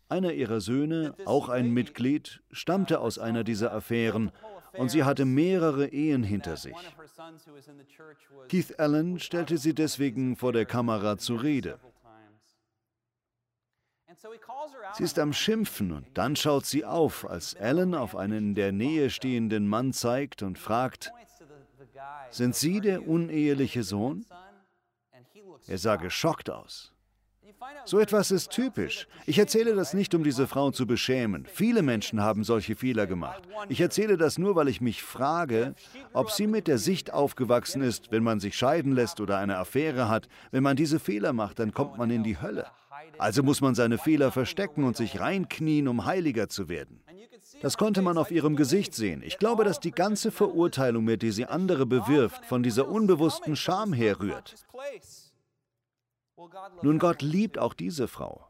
Einer 0.08 0.32
ihrer 0.32 0.60
Söhne, 0.60 1.14
auch 1.24 1.48
ein 1.48 1.70
Mitglied, 1.70 2.42
stammte 2.50 2.98
aus 2.98 3.20
einer 3.20 3.44
dieser 3.44 3.72
Affären 3.72 4.32
und 4.72 4.90
sie 4.90 5.04
hatte 5.04 5.24
mehrere 5.24 5.86
Ehen 5.86 6.24
hinter 6.24 6.56
sich. 6.56 6.74
Keith 8.48 8.80
Allen 8.80 9.20
stellte 9.20 9.56
sie 9.56 9.72
deswegen 9.72 10.34
vor 10.34 10.52
der 10.52 10.66
Kamera 10.66 11.16
zur 11.16 11.44
Rede. 11.44 11.78
Sie 14.94 15.04
ist 15.04 15.20
am 15.20 15.32
Schimpfen 15.32 15.92
und 15.92 16.06
dann 16.14 16.34
schaut 16.34 16.66
sie 16.66 16.84
auf, 16.84 17.30
als 17.30 17.54
Allen 17.54 17.94
auf 17.94 18.16
einen 18.16 18.48
in 18.48 18.54
der 18.56 18.72
Nähe 18.72 19.10
stehenden 19.10 19.68
Mann 19.68 19.92
zeigt 19.92 20.42
und 20.42 20.58
fragt, 20.58 21.12
sind 22.30 22.54
Sie 22.54 22.80
der 22.80 23.06
uneheliche 23.06 23.82
Sohn? 23.82 24.24
Er 25.66 25.78
sah 25.78 25.96
geschockt 25.96 26.50
aus. 26.50 26.92
So 27.84 27.98
etwas 27.98 28.30
ist 28.30 28.50
typisch. 28.50 29.08
Ich 29.26 29.38
erzähle 29.38 29.74
das 29.74 29.94
nicht, 29.94 30.14
um 30.14 30.22
diese 30.22 30.46
Frau 30.46 30.70
zu 30.70 30.86
beschämen. 30.86 31.46
Viele 31.46 31.82
Menschen 31.82 32.20
haben 32.20 32.44
solche 32.44 32.76
Fehler 32.76 33.06
gemacht. 33.06 33.42
Ich 33.68 33.80
erzähle 33.80 34.16
das 34.16 34.38
nur, 34.38 34.54
weil 34.54 34.68
ich 34.68 34.80
mich 34.80 35.02
frage, 35.02 35.74
ob 36.12 36.30
sie 36.30 36.46
mit 36.46 36.68
der 36.68 36.78
Sicht 36.78 37.12
aufgewachsen 37.12 37.82
ist, 37.82 38.10
wenn 38.10 38.22
man 38.22 38.40
sich 38.40 38.56
scheiden 38.56 38.92
lässt 38.92 39.20
oder 39.20 39.38
eine 39.38 39.58
Affäre 39.58 40.08
hat. 40.08 40.28
Wenn 40.50 40.62
man 40.62 40.76
diese 40.76 41.00
Fehler 41.00 41.32
macht, 41.32 41.58
dann 41.58 41.72
kommt 41.72 41.98
man 41.98 42.10
in 42.10 42.22
die 42.22 42.40
Hölle. 42.40 42.66
Also 43.16 43.42
muss 43.42 43.60
man 43.60 43.74
seine 43.74 43.98
Fehler 43.98 44.30
verstecken 44.30 44.84
und 44.84 44.96
sich 44.96 45.20
reinknien, 45.20 45.88
um 45.88 46.04
heiliger 46.04 46.48
zu 46.48 46.68
werden. 46.68 47.00
Das 47.62 47.76
konnte 47.76 48.02
man 48.02 48.18
auf 48.18 48.30
ihrem 48.30 48.56
Gesicht 48.56 48.94
sehen. 48.94 49.22
Ich 49.24 49.38
glaube, 49.38 49.64
dass 49.64 49.80
die 49.80 49.90
ganze 49.90 50.30
Verurteilung, 50.30 51.04
mit 51.04 51.22
der 51.22 51.32
sie 51.32 51.46
andere 51.46 51.86
bewirft, 51.86 52.44
von 52.44 52.62
dieser 52.62 52.88
unbewussten 52.88 53.56
Scham 53.56 53.92
herrührt. 53.92 54.54
Nun, 56.82 56.98
Gott 56.98 57.22
liebt 57.22 57.58
auch 57.58 57.74
diese 57.74 58.06
Frau. 58.06 58.46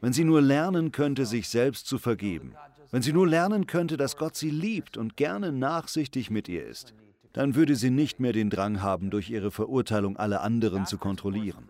Wenn 0.00 0.12
sie 0.12 0.24
nur 0.24 0.42
lernen 0.42 0.92
könnte, 0.92 1.24
sich 1.24 1.48
selbst 1.48 1.86
zu 1.86 1.98
vergeben, 1.98 2.54
wenn 2.90 3.02
sie 3.02 3.12
nur 3.12 3.26
lernen 3.26 3.66
könnte, 3.66 3.96
dass 3.96 4.16
Gott 4.16 4.36
sie 4.36 4.50
liebt 4.50 4.96
und 4.96 5.16
gerne 5.16 5.50
nachsichtig 5.50 6.30
mit 6.30 6.48
ihr 6.48 6.66
ist, 6.66 6.94
dann 7.32 7.54
würde 7.54 7.74
sie 7.74 7.90
nicht 7.90 8.20
mehr 8.20 8.32
den 8.32 8.50
Drang 8.50 8.82
haben, 8.82 9.10
durch 9.10 9.30
ihre 9.30 9.50
Verurteilung 9.50 10.16
alle 10.16 10.40
anderen 10.40 10.86
zu 10.86 10.98
kontrollieren. 10.98 11.68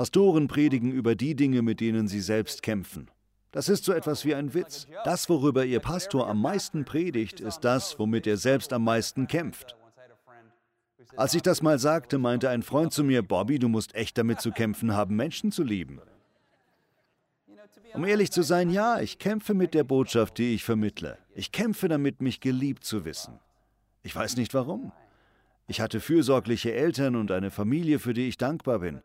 Pastoren 0.00 0.48
predigen 0.48 0.92
über 0.92 1.14
die 1.14 1.34
Dinge, 1.34 1.60
mit 1.60 1.78
denen 1.78 2.08
sie 2.08 2.22
selbst 2.22 2.62
kämpfen. 2.62 3.10
Das 3.52 3.68
ist 3.68 3.84
so 3.84 3.92
etwas 3.92 4.24
wie 4.24 4.34
ein 4.34 4.54
Witz. 4.54 4.86
Das, 5.04 5.28
worüber 5.28 5.62
Ihr 5.62 5.80
Pastor 5.80 6.26
am 6.26 6.40
meisten 6.40 6.86
predigt, 6.86 7.38
ist 7.38 7.60
das, 7.60 7.98
womit 7.98 8.26
er 8.26 8.38
selbst 8.38 8.72
am 8.72 8.82
meisten 8.82 9.26
kämpft. 9.26 9.76
Als 11.16 11.34
ich 11.34 11.42
das 11.42 11.60
mal 11.60 11.78
sagte, 11.78 12.16
meinte 12.16 12.48
ein 12.48 12.62
Freund 12.62 12.94
zu 12.94 13.04
mir, 13.04 13.20
Bobby, 13.20 13.58
du 13.58 13.68
musst 13.68 13.94
echt 13.94 14.16
damit 14.16 14.40
zu 14.40 14.52
kämpfen 14.52 14.94
haben, 14.94 15.16
Menschen 15.16 15.52
zu 15.52 15.62
lieben. 15.62 16.00
Um 17.92 18.06
ehrlich 18.06 18.32
zu 18.32 18.40
sein, 18.42 18.70
ja, 18.70 19.00
ich 19.00 19.18
kämpfe 19.18 19.52
mit 19.52 19.74
der 19.74 19.84
Botschaft, 19.84 20.38
die 20.38 20.54
ich 20.54 20.64
vermittle. 20.64 21.18
Ich 21.34 21.52
kämpfe 21.52 21.88
damit, 21.88 22.22
mich 22.22 22.40
geliebt 22.40 22.84
zu 22.84 23.04
wissen. 23.04 23.38
Ich 24.02 24.16
weiß 24.16 24.38
nicht 24.38 24.54
warum. 24.54 24.92
Ich 25.66 25.82
hatte 25.82 26.00
fürsorgliche 26.00 26.72
Eltern 26.72 27.16
und 27.16 27.30
eine 27.30 27.50
Familie, 27.50 27.98
für 27.98 28.14
die 28.14 28.28
ich 28.28 28.38
dankbar 28.38 28.78
bin. 28.78 29.02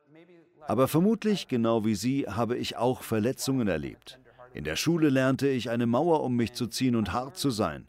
Aber 0.68 0.88
vermutlich, 0.88 1.48
genau 1.48 1.86
wie 1.86 1.96
Sie, 1.96 2.26
habe 2.28 2.58
ich 2.58 2.78
auch 2.78 3.04
Verletzungen 3.04 3.68
erlebt. 3.68 4.20
In 4.54 4.64
der 4.64 4.76
Schule 4.76 5.10
lernte 5.10 5.48
ich, 5.48 5.70
eine 5.70 5.86
Mauer 5.86 6.24
um 6.24 6.36
mich 6.36 6.54
zu 6.54 6.68
ziehen 6.68 6.96
und 6.96 7.14
hart 7.14 7.38
zu 7.38 7.50
sein. 7.50 7.88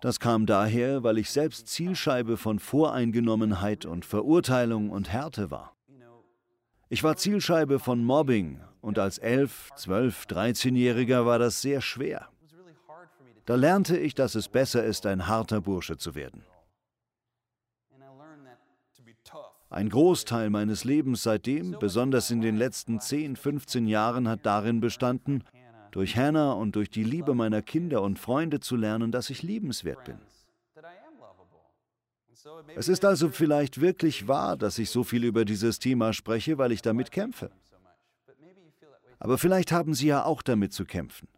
Das 0.00 0.18
kam 0.18 0.46
daher, 0.46 1.04
weil 1.04 1.18
ich 1.18 1.30
selbst 1.30 1.68
Zielscheibe 1.68 2.36
von 2.36 2.58
Voreingenommenheit 2.58 3.86
und 3.86 4.04
Verurteilung 4.04 4.90
und 4.90 5.12
Härte 5.12 5.50
war. 5.50 5.76
Ich 6.88 7.02
war 7.02 7.16
Zielscheibe 7.16 7.78
von 7.78 8.04
Mobbing 8.04 8.60
und 8.80 8.98
als 8.98 9.18
11, 9.18 9.70
12, 9.76 10.26
13-Jähriger 10.26 11.24
war 11.24 11.38
das 11.38 11.62
sehr 11.62 11.80
schwer. 11.80 12.28
Da 13.46 13.54
lernte 13.54 13.96
ich, 13.96 14.14
dass 14.14 14.34
es 14.34 14.48
besser 14.48 14.84
ist, 14.84 15.06
ein 15.06 15.26
harter 15.26 15.60
Bursche 15.60 15.96
zu 15.96 16.14
werden. 16.14 16.44
Ein 19.70 19.88
Großteil 19.88 20.50
meines 20.50 20.84
Lebens 20.84 21.22
seitdem, 21.22 21.76
besonders 21.78 22.30
in 22.30 22.42
den 22.42 22.56
letzten 22.56 23.00
10, 23.00 23.36
15 23.36 23.86
Jahren, 23.86 24.28
hat 24.28 24.44
darin 24.44 24.80
bestanden, 24.80 25.44
durch 25.92 26.16
Hannah 26.16 26.52
und 26.52 26.76
durch 26.76 26.90
die 26.90 27.04
Liebe 27.04 27.34
meiner 27.34 27.62
Kinder 27.62 28.02
und 28.02 28.18
Freunde 28.18 28.60
zu 28.60 28.76
lernen, 28.76 29.12
dass 29.12 29.30
ich 29.30 29.42
liebenswert 29.42 30.04
bin. 30.04 30.18
Es 32.74 32.88
ist 32.88 33.04
also 33.04 33.28
vielleicht 33.28 33.80
wirklich 33.80 34.28
wahr, 34.28 34.56
dass 34.56 34.78
ich 34.78 34.90
so 34.90 35.04
viel 35.04 35.24
über 35.24 35.44
dieses 35.44 35.78
Thema 35.78 36.12
spreche, 36.12 36.58
weil 36.58 36.72
ich 36.72 36.82
damit 36.82 37.10
kämpfe. 37.10 37.50
Aber 39.18 39.38
vielleicht 39.38 39.70
haben 39.70 39.94
Sie 39.94 40.08
ja 40.08 40.24
auch 40.24 40.42
damit 40.42 40.72
zu 40.72 40.84
kämpfen. 40.84 41.28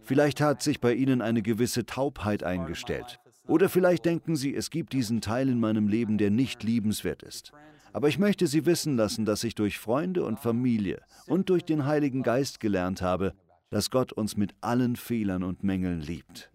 Vielleicht 0.00 0.40
hat 0.40 0.62
sich 0.62 0.80
bei 0.80 0.94
Ihnen 0.94 1.20
eine 1.20 1.42
gewisse 1.42 1.84
Taubheit 1.84 2.42
eingestellt. 2.42 3.20
Oder 3.46 3.68
vielleicht 3.68 4.04
denken 4.04 4.36
Sie, 4.36 4.54
es 4.54 4.70
gibt 4.70 4.92
diesen 4.92 5.20
Teil 5.20 5.48
in 5.48 5.58
meinem 5.58 5.88
Leben, 5.88 6.18
der 6.18 6.30
nicht 6.30 6.62
liebenswert 6.62 7.22
ist. 7.22 7.52
Aber 7.92 8.08
ich 8.08 8.18
möchte 8.18 8.46
Sie 8.46 8.66
wissen 8.66 8.96
lassen, 8.96 9.24
dass 9.24 9.42
ich 9.42 9.54
durch 9.54 9.78
Freunde 9.78 10.24
und 10.24 10.38
Familie 10.38 11.02
und 11.26 11.48
durch 11.48 11.64
den 11.64 11.86
Heiligen 11.86 12.22
Geist 12.22 12.60
gelernt 12.60 13.02
habe, 13.02 13.34
dass 13.70 13.90
Gott 13.90 14.12
uns 14.12 14.36
mit 14.36 14.54
allen 14.60 14.96
Fehlern 14.96 15.42
und 15.42 15.64
Mängeln 15.64 16.00
liebt. 16.00 16.50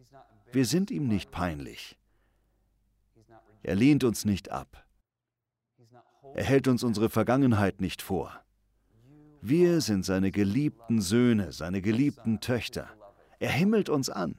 Wir 0.52 0.66
sind 0.66 0.92
ihm 0.92 1.08
nicht 1.08 1.32
peinlich. 1.32 1.98
Er 3.64 3.76
lehnt 3.76 4.04
uns 4.04 4.26
nicht 4.26 4.52
ab. 4.52 4.86
Er 6.34 6.44
hält 6.44 6.68
uns 6.68 6.84
unsere 6.84 7.10
Vergangenheit 7.10 7.82
nicht 7.82 8.02
vor. 8.02 8.32
Wir 9.42 9.82
sind 9.82 10.06
seine 10.06 10.32
geliebten 10.32 11.02
Söhne, 11.02 11.52
seine 11.52 11.82
geliebten 11.82 12.42
Töchter. 12.42 12.90
Er 13.40 13.52
himmelt 13.52 13.90
uns 13.90 14.10
an. 14.10 14.36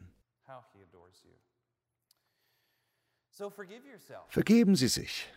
Vergeben 4.29 4.77
Sie 4.77 4.89
sich. 4.89 5.29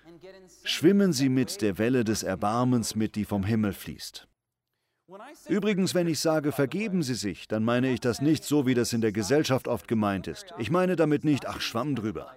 Schwimmen 0.63 1.11
Sie 1.11 1.27
mit 1.27 1.61
der 1.61 1.77
Welle 1.77 2.03
des 2.03 2.23
Erbarmens 2.23 2.95
mit, 2.95 3.15
die 3.15 3.25
vom 3.25 3.43
Himmel 3.43 3.73
fließt. 3.73 4.27
Übrigens, 5.47 5.95
wenn 5.95 6.07
ich 6.07 6.19
sage, 6.19 6.51
vergeben 6.51 7.03
Sie 7.03 7.15
sich, 7.15 7.47
dann 7.47 7.63
meine 7.63 7.91
ich 7.91 7.99
das 7.99 8.21
nicht 8.21 8.43
so, 8.43 8.65
wie 8.65 8.73
das 8.73 8.93
in 8.93 9.01
der 9.01 9.11
Gesellschaft 9.11 9.67
oft 9.67 9.87
gemeint 9.87 10.27
ist. 10.27 10.53
Ich 10.57 10.69
meine 10.69 10.95
damit 10.95 11.25
nicht, 11.25 11.47
ach, 11.47 11.61
schwamm 11.61 11.95
drüber. 11.95 12.35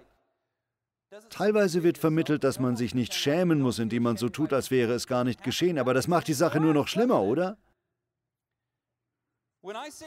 Teilweise 1.29 1.83
wird 1.83 1.99
vermittelt, 1.99 2.43
dass 2.43 2.59
man 2.59 2.75
sich 2.75 2.95
nicht 2.95 3.13
schämen 3.13 3.61
muss, 3.61 3.79
indem 3.79 4.03
man 4.03 4.17
so 4.17 4.29
tut, 4.29 4.51
als 4.51 4.71
wäre 4.71 4.93
es 4.93 5.07
gar 5.07 5.23
nicht 5.23 5.43
geschehen, 5.43 5.77
aber 5.77 5.93
das 5.93 6.07
macht 6.07 6.27
die 6.27 6.33
Sache 6.33 6.59
nur 6.59 6.73
noch 6.73 6.87
schlimmer, 6.87 7.21
oder? 7.21 7.57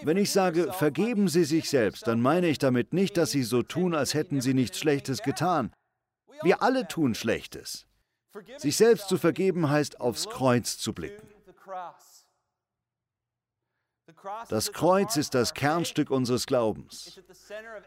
Wenn 0.02 0.18
ich 0.18 0.30
sage, 0.32 0.70
vergeben 0.72 1.28
Sie 1.28 1.44
sich 1.44 1.70
selbst, 1.70 2.06
dann 2.06 2.20
meine 2.20 2.48
ich 2.48 2.58
damit 2.58 2.92
nicht, 2.92 3.16
dass 3.16 3.30
Sie 3.30 3.42
so 3.42 3.62
tun, 3.62 3.94
als 3.94 4.12
hätten 4.12 4.42
Sie 4.42 4.52
nichts 4.52 4.78
Schlechtes 4.78 5.22
getan. 5.22 5.72
Wir 6.42 6.62
alle 6.62 6.86
tun 6.86 7.14
Schlechtes. 7.14 7.86
Sich 8.58 8.76
selbst 8.76 9.08
zu 9.08 9.16
vergeben 9.16 9.70
heißt, 9.70 9.98
aufs 10.00 10.28
Kreuz 10.28 10.76
zu 10.76 10.92
blicken. 10.92 11.26
Das 14.48 14.72
Kreuz 14.72 15.16
ist 15.16 15.34
das 15.34 15.54
Kernstück 15.54 16.10
unseres 16.10 16.46
Glaubens. 16.46 17.20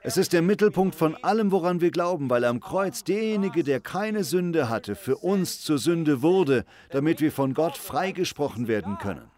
Es 0.02 0.18
ist 0.18 0.34
der 0.34 0.42
Mittelpunkt 0.42 0.96
von 0.96 1.16
allem, 1.24 1.52
woran 1.52 1.82
wir 1.82 1.92
glauben, 1.92 2.30
weil 2.30 2.46
am 2.46 2.60
Kreuz 2.60 3.04
derjenige, 3.04 3.64
der 3.64 3.80
keine 3.80 4.24
Sünde 4.24 4.70
hatte, 4.70 4.96
für 4.96 5.18
uns 5.18 5.62
zur 5.62 5.78
Sünde 5.78 6.22
wurde, 6.22 6.66
damit 6.90 7.22
wir 7.22 7.32
von 7.32 7.54
Gott 7.54 7.78
freigesprochen 7.78 8.68
werden 8.68 8.98
können. 8.98 9.30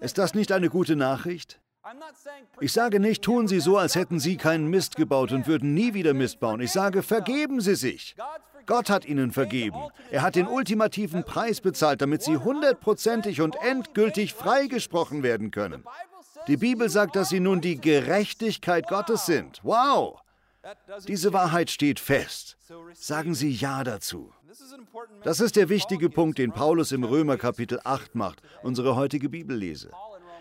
Ist 0.00 0.18
das 0.18 0.34
nicht 0.34 0.52
eine 0.52 0.68
gute 0.68 0.96
Nachricht? 0.96 1.60
Ich 2.60 2.72
sage 2.72 3.00
nicht, 3.00 3.22
tun 3.22 3.48
Sie 3.48 3.60
so, 3.60 3.78
als 3.78 3.94
hätten 3.94 4.18
Sie 4.20 4.36
keinen 4.36 4.68
Mist 4.68 4.96
gebaut 4.96 5.32
und 5.32 5.46
würden 5.46 5.74
nie 5.74 5.94
wieder 5.94 6.12
Mist 6.12 6.40
bauen. 6.40 6.60
Ich 6.60 6.72
sage, 6.72 7.02
vergeben 7.02 7.60
Sie 7.60 7.76
sich. 7.76 8.14
Gott 8.66 8.90
hat 8.90 9.06
Ihnen 9.06 9.32
vergeben. 9.32 9.78
Er 10.10 10.22
hat 10.22 10.34
den 10.34 10.46
ultimativen 10.46 11.24
Preis 11.24 11.60
bezahlt, 11.60 12.02
damit 12.02 12.22
Sie 12.22 12.36
hundertprozentig 12.36 13.40
und 13.40 13.56
endgültig 13.62 14.34
freigesprochen 14.34 15.22
werden 15.22 15.50
können. 15.50 15.84
Die 16.46 16.56
Bibel 16.56 16.90
sagt, 16.90 17.16
dass 17.16 17.30
Sie 17.30 17.40
nun 17.40 17.60
die 17.60 17.80
Gerechtigkeit 17.80 18.86
Gottes 18.88 19.26
sind. 19.26 19.60
Wow! 19.62 20.20
Diese 21.06 21.32
Wahrheit 21.32 21.70
steht 21.70 22.00
fest. 22.00 22.58
Sagen 22.92 23.34
Sie 23.34 23.50
Ja 23.50 23.84
dazu. 23.84 24.32
Das 25.24 25.40
ist 25.40 25.56
der 25.56 25.68
wichtige 25.68 26.08
Punkt, 26.08 26.38
den 26.38 26.52
Paulus 26.52 26.92
im 26.92 27.04
Römer 27.04 27.36
Kapitel 27.36 27.80
8 27.84 28.14
macht, 28.14 28.40
unsere 28.62 28.96
heutige 28.96 29.28
Bibellese. 29.28 29.90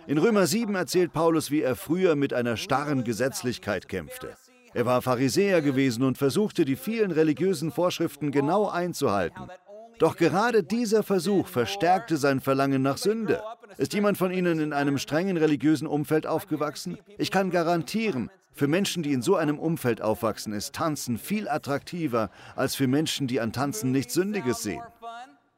In 0.08 0.18
Römer 0.18 0.48
7 0.48 0.76
erzählt 0.76 1.12
Paulus, 1.12 1.52
wie 1.52 1.62
er 1.62 1.76
früher 1.76 2.16
mit 2.16 2.34
einer 2.34 2.56
starren 2.56 3.04
Gesetzlichkeit 3.04 3.90
kämpfte. 3.90 4.38
Er 4.74 4.86
war 4.86 5.02
Pharisäer 5.02 5.62
gewesen 5.62 6.04
und 6.04 6.18
versuchte, 6.18 6.64
die 6.64 6.78
vielen 6.78 7.12
religiösen 7.12 7.70
Vorschriften 7.70 8.32
genau 8.32 8.70
einzuhalten. 8.70 9.50
Doch 10.00 10.16
gerade 10.16 10.64
dieser 10.64 11.04
Versuch 11.04 11.48
verstärkte 11.48 12.16
sein 12.16 12.40
Verlangen 12.40 12.84
nach 12.84 12.98
Sünde. 12.98 13.44
Ist 13.78 13.94
jemand 13.94 14.18
von 14.18 14.32
Ihnen 14.32 14.60
in 14.60 14.72
einem 14.72 15.00
strengen 15.00 15.36
religiösen 15.36 15.88
Umfeld 15.88 16.28
aufgewachsen? 16.28 16.98
Ich 17.18 17.32
kann 17.32 17.52
garantieren, 17.52 18.30
für 18.58 18.68
Menschen, 18.68 19.04
die 19.04 19.14
in 19.14 19.22
so 19.22 19.36
einem 19.36 19.60
Umfeld 19.60 20.02
aufwachsen, 20.02 20.52
ist 20.52 20.74
Tanzen 20.74 21.20
viel 21.20 21.48
attraktiver 21.48 22.32
als 22.56 22.76
für 22.76 22.88
Menschen, 22.88 23.28
die 23.28 23.40
an 23.40 23.54
Tanzen 23.54 23.92
nichts 23.92 24.16
Sündiges 24.16 24.64
sehen. 24.64 24.82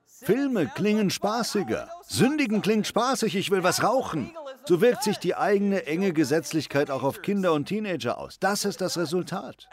Filme 0.06 0.68
klingen 0.68 1.10
spaßiger. 1.10 1.90
Sündigen 2.06 2.62
klingt 2.62 2.86
spaßig, 2.86 3.38
ich 3.38 3.52
will 3.52 3.64
was 3.64 3.84
rauchen. 3.84 4.32
So 4.66 4.82
wirkt 4.82 5.04
sich 5.04 5.18
die 5.18 5.36
eigene 5.36 5.86
enge 5.86 6.12
Gesetzlichkeit 6.12 6.92
auch 6.92 7.04
auf 7.04 7.22
Kinder 7.22 7.54
und 7.54 7.68
Teenager 7.68 8.18
aus. 8.18 8.38
Das 8.38 8.66
ist 8.66 8.82
das 8.82 8.98
Resultat. 8.98 9.70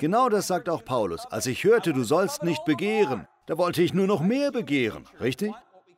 Genau 0.00 0.28
das 0.28 0.48
sagt 0.48 0.68
auch 0.68 0.84
Paulus. 0.84 1.24
Als 1.26 1.46
ich 1.46 1.62
hörte, 1.62 1.92
du 1.92 2.02
sollst 2.02 2.42
nicht 2.42 2.64
begehren, 2.64 3.28
da 3.46 3.56
wollte 3.56 3.80
ich 3.80 3.94
nur 3.94 4.08
noch 4.08 4.20
mehr 4.20 4.50
begehren, 4.50 5.04
richtig? 5.20 5.52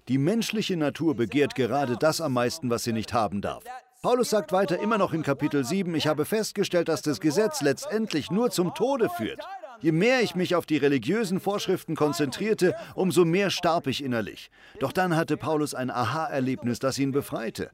Die 0.08 0.18
menschliche 0.18 0.76
Natur 0.76 1.16
begehrt 1.16 1.54
gerade 1.54 1.96
das 1.96 2.20
am 2.20 2.34
meisten, 2.34 2.68
was 2.68 2.84
sie 2.84 2.92
nicht 2.92 3.14
haben 3.14 3.40
darf. 3.40 3.64
Paulus 4.02 4.30
sagt 4.30 4.52
weiter 4.52 4.78
immer 4.78 4.98
noch 4.98 5.12
in 5.12 5.22
Kapitel 5.22 5.64
7, 5.64 5.94
ich 5.94 6.06
habe 6.06 6.24
festgestellt, 6.24 6.88
dass 6.88 7.02
das 7.02 7.20
Gesetz 7.20 7.60
letztendlich 7.60 8.30
nur 8.30 8.50
zum 8.50 8.74
Tode 8.74 9.08
führt. 9.08 9.40
Je 9.80 9.92
mehr 9.92 10.22
ich 10.22 10.34
mich 10.34 10.54
auf 10.54 10.64
die 10.64 10.76
religiösen 10.76 11.40
Vorschriften 11.40 11.96
konzentrierte, 11.96 12.74
umso 12.94 13.24
mehr 13.24 13.50
starb 13.50 13.86
ich 13.88 14.02
innerlich. 14.02 14.50
Doch 14.80 14.92
dann 14.92 15.16
hatte 15.16 15.36
Paulus 15.36 15.74
ein 15.74 15.90
Aha-Erlebnis, 15.90 16.78
das 16.78 16.98
ihn 16.98 17.12
befreite. 17.12 17.70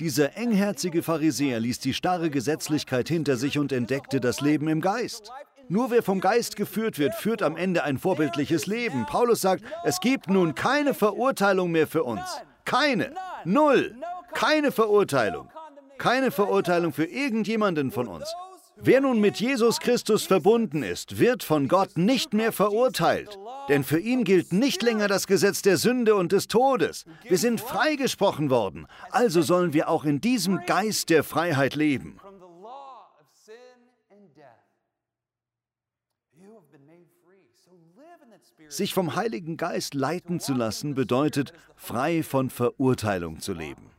Dieser 0.00 0.36
engherzige 0.36 1.02
Pharisäer 1.02 1.60
ließ 1.60 1.78
die 1.78 1.94
starre 1.94 2.30
Gesetzlichkeit 2.30 3.08
hinter 3.08 3.36
sich 3.36 3.58
und 3.58 3.72
entdeckte 3.72 4.20
das 4.20 4.40
Leben 4.40 4.68
im 4.68 4.80
Geist. 4.80 5.30
Nur 5.68 5.90
wer 5.90 6.02
vom 6.02 6.20
Geist 6.20 6.56
geführt 6.56 6.98
wird, 6.98 7.14
führt 7.14 7.42
am 7.42 7.56
Ende 7.56 7.82
ein 7.82 7.98
vorbildliches 7.98 8.66
Leben. 8.66 9.06
Paulus 9.06 9.40
sagt, 9.40 9.64
es 9.84 10.00
gibt 10.00 10.28
nun 10.28 10.54
keine 10.54 10.94
Verurteilung 10.94 11.70
mehr 11.70 11.86
für 11.86 12.04
uns. 12.04 12.22
Keine. 12.64 13.12
Null. 13.44 13.96
Keine 14.34 14.70
Verurteilung. 14.70 15.48
Keine 15.98 16.30
Verurteilung 16.30 16.92
für 16.92 17.04
irgendjemanden 17.04 17.90
von 17.90 18.08
uns. 18.08 18.32
Wer 18.78 19.00
nun 19.00 19.20
mit 19.20 19.40
Jesus 19.40 19.80
Christus 19.80 20.24
verbunden 20.24 20.82
ist, 20.82 21.18
wird 21.18 21.42
von 21.42 21.66
Gott 21.66 21.96
nicht 21.96 22.34
mehr 22.34 22.52
verurteilt. 22.52 23.38
Denn 23.70 23.84
für 23.84 23.98
ihn 23.98 24.24
gilt 24.24 24.52
nicht 24.52 24.82
länger 24.82 25.08
das 25.08 25.26
Gesetz 25.26 25.62
der 25.62 25.78
Sünde 25.78 26.14
und 26.14 26.32
des 26.32 26.46
Todes. 26.46 27.06
Wir 27.26 27.38
sind 27.38 27.58
freigesprochen 27.58 28.50
worden. 28.50 28.86
Also 29.10 29.40
sollen 29.40 29.72
wir 29.72 29.88
auch 29.88 30.04
in 30.04 30.20
diesem 30.20 30.60
Geist 30.66 31.08
der 31.08 31.24
Freiheit 31.24 31.74
leben. 31.74 32.20
Sich 38.68 38.92
vom 38.92 39.16
Heiligen 39.16 39.56
Geist 39.56 39.94
leiten 39.94 40.38
zu 40.38 40.52
lassen 40.52 40.94
bedeutet, 40.94 41.54
frei 41.76 42.22
von 42.22 42.50
Verurteilung 42.50 43.40
zu 43.40 43.54
leben. 43.54 43.95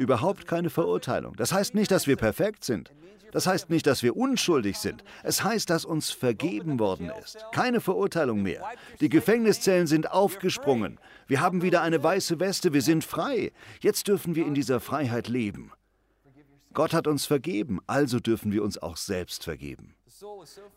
Überhaupt 0.00 0.46
keine 0.46 0.70
Verurteilung. 0.70 1.36
Das 1.36 1.52
heißt 1.52 1.74
nicht, 1.74 1.90
dass 1.90 2.06
wir 2.06 2.16
perfekt 2.16 2.64
sind. 2.64 2.90
Das 3.32 3.46
heißt 3.46 3.68
nicht, 3.68 3.86
dass 3.86 4.02
wir 4.02 4.16
unschuldig 4.16 4.78
sind. 4.78 5.04
Es 5.22 5.44
heißt, 5.44 5.68
dass 5.68 5.84
uns 5.84 6.10
vergeben 6.10 6.78
worden 6.78 7.12
ist. 7.22 7.44
Keine 7.52 7.82
Verurteilung 7.82 8.42
mehr. 8.42 8.64
Die 9.02 9.10
Gefängniszellen 9.10 9.86
sind 9.86 10.10
aufgesprungen. 10.10 10.98
Wir 11.26 11.42
haben 11.42 11.60
wieder 11.60 11.82
eine 11.82 12.02
weiße 12.02 12.40
Weste. 12.40 12.72
Wir 12.72 12.80
sind 12.80 13.04
frei. 13.04 13.52
Jetzt 13.80 14.08
dürfen 14.08 14.34
wir 14.36 14.46
in 14.46 14.54
dieser 14.54 14.80
Freiheit 14.80 15.28
leben. 15.28 15.70
Gott 16.72 16.94
hat 16.94 17.06
uns 17.06 17.26
vergeben, 17.26 17.80
also 17.86 18.20
dürfen 18.20 18.52
wir 18.52 18.62
uns 18.62 18.78
auch 18.78 18.96
selbst 18.96 19.44
vergeben. 19.44 19.94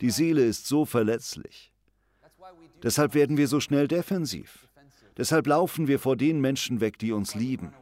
Die 0.02 0.10
Seele 0.10 0.44
ist 0.44 0.68
so 0.68 0.84
verletzlich. 0.84 1.72
Deshalb 2.84 3.14
werden 3.14 3.38
wir 3.38 3.48
so 3.48 3.62
schnell 3.62 3.88
defensiv. 3.88 4.68
Deshalb 5.16 5.48
laufen 5.48 5.88
wir 5.88 6.00
vor 6.00 6.18
den 6.18 6.42
Menschen 6.42 6.82
weg, 6.82 7.00
die 7.00 7.14
uns 7.14 7.36
lieben. 7.36 7.74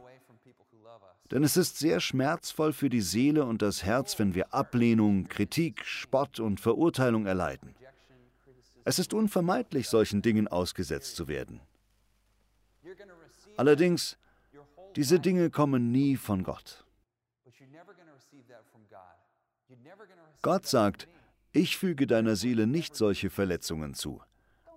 Denn 1.32 1.44
es 1.44 1.56
ist 1.56 1.78
sehr 1.78 1.98
schmerzvoll 2.00 2.74
für 2.74 2.90
die 2.90 3.00
Seele 3.00 3.46
und 3.46 3.62
das 3.62 3.82
Herz, 3.84 4.18
wenn 4.18 4.34
wir 4.34 4.52
Ablehnung, 4.52 5.28
Kritik, 5.28 5.82
Spott 5.86 6.38
und 6.38 6.60
Verurteilung 6.60 7.24
erleiden. 7.24 7.74
Es 8.84 8.98
ist 8.98 9.14
unvermeidlich, 9.14 9.88
solchen 9.88 10.20
Dingen 10.20 10.46
ausgesetzt 10.46 11.16
zu 11.16 11.28
werden. 11.28 11.60
Allerdings, 13.56 14.18
diese 14.94 15.20
Dinge 15.20 15.48
kommen 15.48 15.90
nie 15.90 16.16
von 16.16 16.42
Gott. 16.42 16.84
Gott 20.42 20.66
sagt, 20.66 21.08
ich 21.52 21.78
füge 21.78 22.06
deiner 22.06 22.36
Seele 22.36 22.66
nicht 22.66 22.94
solche 22.94 23.30
Verletzungen 23.30 23.94
zu, 23.94 24.20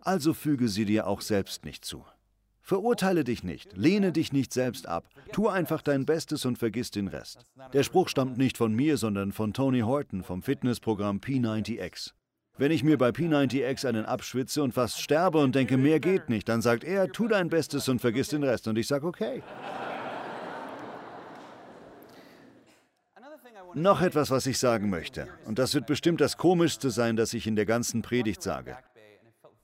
also 0.02 0.34
füge 0.34 0.70
sie 0.70 0.86
dir 0.86 1.08
auch 1.08 1.20
selbst 1.20 1.66
nicht 1.66 1.84
zu. 1.84 2.06
Verurteile 2.68 3.24
dich 3.24 3.44
nicht, 3.44 3.78
lehne 3.78 4.12
dich 4.12 4.34
nicht 4.34 4.52
selbst 4.52 4.88
ab, 4.88 5.06
tu 5.32 5.48
einfach 5.48 5.84
dein 5.84 6.08
Bestes 6.08 6.46
und 6.46 6.58
vergiss 6.58 6.90
den 6.90 7.08
Rest. 7.08 7.46
Der 7.74 7.84
Spruch 7.84 8.10
stammt 8.10 8.40
nicht 8.40 8.58
von 8.58 8.74
mir, 8.74 8.98
sondern 8.98 9.34
von 9.34 9.54
Tony 9.54 9.82
Horton 9.82 10.24
vom 10.24 10.42
Fitnessprogramm 10.42 11.20
P90X. 11.20 12.14
Wenn 12.58 12.72
ich 12.72 12.84
mir 12.84 12.98
bei 12.98 13.10
P90X 13.10 13.88
einen 13.88 14.06
abschwitze 14.06 14.64
und 14.64 14.74
fast 14.74 15.00
sterbe 15.00 15.38
und 15.38 15.54
denke, 15.54 15.78
mehr 15.78 16.00
geht 16.00 16.28
nicht, 16.28 16.50
dann 16.50 16.64
sagt 16.64 16.84
er, 16.84 17.12
tu 17.12 17.28
dein 17.28 17.50
Bestes 17.50 17.88
und 17.88 18.00
vergiss 18.00 18.30
den 18.30 18.42
Rest. 18.42 18.68
Und 18.68 18.80
ich 18.80 18.88
sage, 18.88 19.06
okay. 19.06 19.44
Noch 23.76 24.02
etwas, 24.02 24.32
was 24.32 24.48
ich 24.48 24.58
sagen 24.58 24.90
möchte. 24.90 25.28
Und 25.46 25.60
das 25.60 25.76
wird 25.76 25.86
bestimmt 25.86 26.20
das 26.20 26.36
Komischste 26.36 26.90
sein, 26.90 27.16
das 27.16 27.36
ich 27.36 27.46
in 27.46 27.56
der 27.56 27.68
ganzen 27.68 28.02
Predigt 28.02 28.42
sage. 28.42 28.76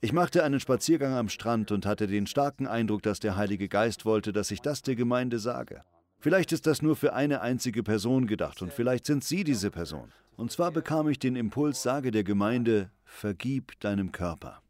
Ich 0.04 0.14
machte 0.14 0.44
einen 0.44 0.60
Spaziergang 0.60 1.14
am 1.14 1.30
Strand 1.30 1.72
und 1.72 1.86
hatte 1.86 2.08
den 2.08 2.26
starken 2.26 2.66
Eindruck, 2.66 3.04
dass 3.04 3.20
der 3.20 3.36
Heilige 3.36 3.70
Geist 3.70 4.04
wollte, 4.04 4.34
dass 4.34 4.50
ich 4.50 4.60
das 4.60 4.82
der 4.82 4.96
Gemeinde 4.96 5.38
sage. 5.38 5.84
Vielleicht 6.18 6.52
ist 6.52 6.66
das 6.66 6.82
nur 6.82 6.96
für 6.96 7.14
eine 7.14 7.42
einzige 7.42 7.84
Person 7.84 8.26
gedacht 8.26 8.64
und 8.64 8.74
vielleicht 8.74 9.06
sind 9.06 9.24
Sie 9.24 9.44
diese 9.44 9.70
Person. 9.70 10.12
Und 10.38 10.52
zwar 10.52 10.72
bekam 10.72 11.08
ich 11.08 11.20
den 11.20 11.36
Impuls, 11.36 11.84
sage 11.84 12.10
der 12.10 12.24
Gemeinde, 12.24 12.90
vergib 13.04 13.80
deinem 13.80 14.12
Körper. 14.12 14.64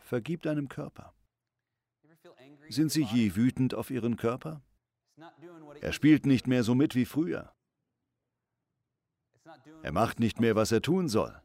Vergib 0.00 0.42
deinem 0.42 0.68
Körper. 0.68 1.14
Sind 2.68 2.92
Sie 2.92 3.04
je 3.04 3.36
wütend 3.36 3.74
auf 3.74 3.90
Ihren 3.90 4.18
Körper? 4.18 4.60
Er 5.80 5.92
spielt 5.92 6.26
nicht 6.26 6.46
mehr 6.46 6.62
so 6.62 6.74
mit 6.74 6.94
wie 6.94 7.06
früher. 7.06 7.54
Er 9.82 9.92
macht 9.92 10.20
nicht 10.20 10.40
mehr, 10.40 10.56
was 10.56 10.72
er 10.72 10.82
tun 10.82 11.08
soll. 11.08 11.40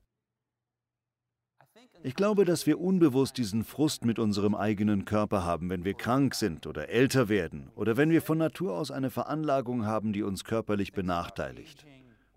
Ich 2.06 2.16
glaube, 2.16 2.44
dass 2.44 2.68
wir 2.68 2.82
unbewusst 2.82 3.38
diesen 3.38 3.63
Frust 3.63 4.04
mit 4.04 4.20
unserem 4.20 4.56
eigenen 4.56 5.06
Körper 5.06 5.46
haben, 5.46 5.70
wenn 5.70 5.86
wir 5.86 5.94
krank 5.94 6.36
sind 6.36 6.68
oder 6.68 6.89
älter 6.89 7.30
werden 7.30 7.72
oder 7.76 7.96
wenn 7.96 8.10
wir 8.10 8.22
von 8.22 8.38
Natur 8.38 8.78
aus 8.78 8.92
eine 8.92 9.10
Veranlagung 9.10 9.86
haben, 9.86 10.12
die 10.12 10.22
uns 10.22 10.44
körperlich 10.44 10.92
benachteiligt. 10.92 11.86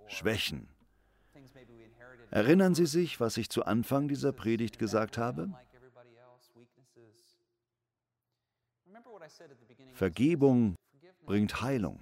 Schwächen. 0.06 0.68
Erinnern 2.30 2.76
Sie 2.76 2.86
sich, 2.86 3.18
was 3.18 3.36
ich 3.38 3.50
zu 3.50 3.64
Anfang 3.64 4.06
dieser 4.06 4.30
Predigt 4.30 4.78
gesagt 4.78 5.18
habe? 5.18 5.52
Vergebung 9.94 10.76
bringt 11.24 11.60
Heilung. 11.60 11.98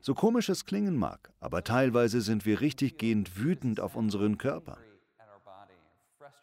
So 0.00 0.14
komisch 0.14 0.48
es 0.48 0.64
klingen 0.64 0.96
mag, 0.96 1.32
aber 1.38 1.62
teilweise 1.62 2.20
sind 2.20 2.46
wir 2.46 2.60
richtig 2.60 2.98
gehend 2.98 3.38
wütend 3.38 3.78
auf 3.78 3.94
unseren 3.94 4.36
Körper. 4.36 4.78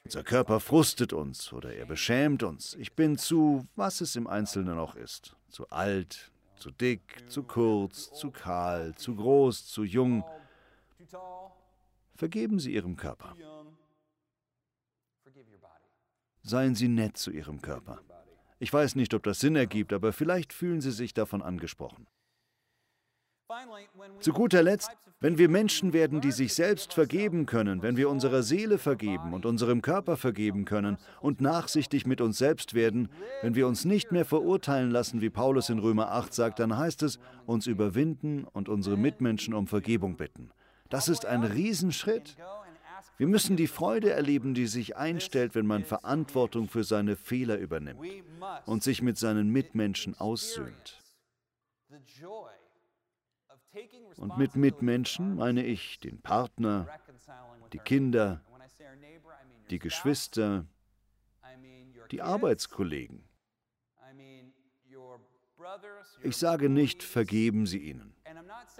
Unser 0.08 0.24
Körper 0.24 0.62
frustet 0.62 1.12
uns 1.12 1.52
oder 1.52 1.76
er 1.76 1.86
beschämt 1.86 2.42
uns. 2.42 2.76
Ich 2.76 2.94
bin 2.94 3.18
zu, 3.18 3.68
was 3.76 4.00
es 4.00 4.16
im 4.16 4.26
Einzelnen 4.26 4.80
auch 4.80 4.96
ist. 4.96 5.36
Zu 5.50 5.68
alt, 5.68 6.32
zu 6.56 6.72
dick, 6.72 7.30
zu 7.30 7.44
kurz, 7.44 8.14
zu 8.14 8.32
kahl, 8.32 8.96
zu 8.96 9.18
groß, 9.18 9.66
zu 9.66 9.84
jung. 9.84 10.24
Vergeben 12.16 12.58
Sie 12.58 12.74
Ihrem 12.74 12.96
Körper. 12.96 13.36
Seien 16.42 16.74
Sie 16.74 16.88
nett 16.88 17.18
zu 17.18 17.32
Ihrem 17.32 17.62
Körper. 17.62 18.00
Ich 18.60 18.72
weiß 18.72 18.96
nicht, 18.96 19.14
ob 19.14 19.24
das 19.24 19.42
Sinn 19.42 19.58
ergibt, 19.58 19.92
aber 19.92 20.14
vielleicht 20.14 20.54
fühlen 20.54 20.80
Sie 20.80 20.92
sich 20.92 21.14
davon 21.14 21.42
angesprochen. 21.42 22.08
Zu 24.20 24.34
guter 24.34 24.62
Letzt, 24.62 24.92
wenn 25.20 25.38
wir 25.38 25.48
Menschen 25.48 25.94
werden, 25.94 26.20
die 26.20 26.32
sich 26.32 26.54
selbst 26.54 26.94
vergeben 26.94 27.46
können, 27.46 27.82
wenn 27.82 27.96
wir 27.96 28.10
unserer 28.10 28.44
Seele 28.44 28.78
vergeben 28.78 29.34
und 29.34 29.46
unserem 29.46 29.82
Körper 29.82 30.18
vergeben 30.18 30.66
können 30.66 30.98
und 31.22 31.40
nachsichtig 31.40 32.06
mit 32.06 32.20
uns 32.20 32.38
selbst 32.38 32.74
werden, 32.74 33.10
wenn 33.42 33.56
wir 33.56 33.68
uns 33.68 33.86
nicht 33.86 34.12
mehr 34.12 34.26
verurteilen 34.26 34.92
lassen, 34.92 35.22
wie 35.22 35.30
Paulus 35.30 35.70
in 35.70 35.80
Römer 35.80 36.12
8 36.12 36.34
sagt, 36.34 36.60
dann 36.60 36.78
heißt 36.78 37.04
es, 37.04 37.20
uns 37.46 37.68
überwinden 37.68 38.44
und 38.44 38.68
unsere 38.68 38.98
Mitmenschen 38.98 39.54
um 39.54 39.68
Vergebung 39.68 40.18
bitten. 40.18 40.52
Das 40.90 41.08
ist 41.08 41.26
ein 41.26 41.44
Riesenschritt. 41.44 42.36
Wir 43.18 43.28
müssen 43.28 43.56
die 43.56 43.68
Freude 43.68 44.12
erleben, 44.12 44.54
die 44.54 44.68
sich 44.68 44.98
einstellt, 44.98 45.56
wenn 45.56 45.66
man 45.66 45.86
Verantwortung 45.86 46.68
für 46.68 46.84
seine 46.84 47.16
Fehler 47.16 47.58
übernimmt 47.58 48.06
und 48.66 48.84
sich 48.84 49.02
mit 49.02 49.18
seinen 49.18 49.50
Mitmenschen 49.50 50.16
aussöhnt. 50.16 51.02
Und 54.18 54.38
mit 54.38 54.56
Mitmenschen 54.56 55.36
meine 55.36 55.66
ich 55.66 56.00
den 56.00 56.22
Partner, 56.22 56.88
die 57.74 57.80
Kinder, 57.80 58.42
die 59.70 59.80
Geschwister, 59.80 60.66
die 62.12 62.22
Arbeitskollegen. 62.22 63.24
Ich 66.24 66.38
sage 66.38 66.70
nicht, 66.70 67.04
vergeben 67.04 67.66
Sie 67.66 67.80
ihnen. 67.80 68.14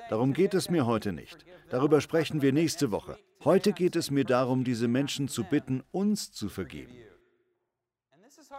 Darum 0.10 0.34
geht 0.34 0.54
es 0.54 0.70
mir 0.70 0.86
heute 0.86 1.12
nicht. 1.12 1.46
Darüber 1.70 2.02
sprechen 2.02 2.42
wir 2.42 2.54
nächste 2.54 2.92
Woche. 2.92 3.18
Heute 3.44 3.74
geht 3.74 3.96
es 3.96 4.12
mir 4.12 4.24
darum, 4.24 4.64
diese 4.64 4.88
Menschen 4.88 5.28
zu 5.28 5.44
bitten, 5.44 5.84
uns 5.92 6.32
zu 6.32 6.50
vergeben. 6.50 6.94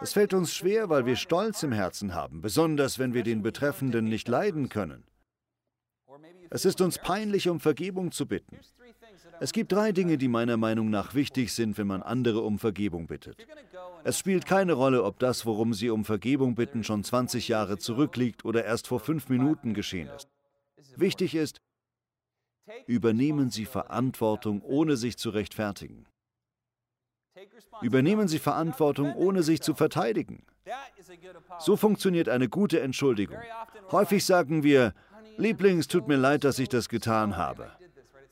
Es 0.01 0.13
fällt 0.13 0.33
uns 0.33 0.53
schwer, 0.53 0.89
weil 0.89 1.05
wir 1.05 1.15
Stolz 1.15 1.63
im 1.63 1.71
Herzen 1.71 2.13
haben, 2.13 2.41
besonders 2.41 2.99
wenn 2.99 3.13
wir 3.13 3.23
den 3.23 3.41
Betreffenden 3.41 4.05
nicht 4.05 4.27
leiden 4.27 4.69
können. 4.69 5.03
Es 6.49 6.65
ist 6.65 6.81
uns 6.81 6.97
peinlich, 6.97 7.47
um 7.47 7.59
Vergebung 7.59 8.11
zu 8.11 8.25
bitten. 8.25 8.59
Es 9.39 9.53
gibt 9.53 9.71
drei 9.71 9.91
Dinge, 9.91 10.17
die 10.17 10.27
meiner 10.27 10.57
Meinung 10.57 10.89
nach 10.89 11.13
wichtig 11.13 11.53
sind, 11.53 11.77
wenn 11.77 11.87
man 11.87 12.01
andere 12.01 12.41
um 12.41 12.59
Vergebung 12.59 13.07
bittet. 13.07 13.47
Es 14.03 14.19
spielt 14.19 14.45
keine 14.45 14.73
Rolle, 14.73 15.03
ob 15.03 15.19
das, 15.19 15.45
worum 15.45 15.73
Sie 15.73 15.89
um 15.89 16.03
Vergebung 16.05 16.55
bitten, 16.55 16.83
schon 16.83 17.03
20 17.03 17.47
Jahre 17.47 17.77
zurückliegt 17.77 18.43
oder 18.45 18.65
erst 18.65 18.87
vor 18.87 18.99
fünf 18.99 19.29
Minuten 19.29 19.73
geschehen 19.73 20.09
ist. 20.09 20.27
Wichtig 20.95 21.35
ist, 21.35 21.61
übernehmen 22.87 23.49
Sie 23.49 23.65
Verantwortung, 23.65 24.61
ohne 24.61 24.97
sich 24.97 25.17
zu 25.17 25.29
rechtfertigen. 25.29 26.05
Übernehmen 27.81 28.27
Sie 28.27 28.39
Verantwortung, 28.39 29.13
ohne 29.15 29.43
sich 29.43 29.61
zu 29.61 29.73
verteidigen. 29.73 30.43
So 31.59 31.77
funktioniert 31.77 32.29
eine 32.29 32.49
gute 32.49 32.81
Entschuldigung. 32.81 33.37
Häufig 33.91 34.25
sagen 34.25 34.63
wir, 34.63 34.93
Liebling, 35.39 35.79
es 35.79 35.87
tut 35.87 36.05
mir 36.09 36.17
leid, 36.17 36.43
dass 36.43 36.59
ich 36.59 36.67
das 36.67 36.89
getan 36.89 37.37
habe. 37.37 37.71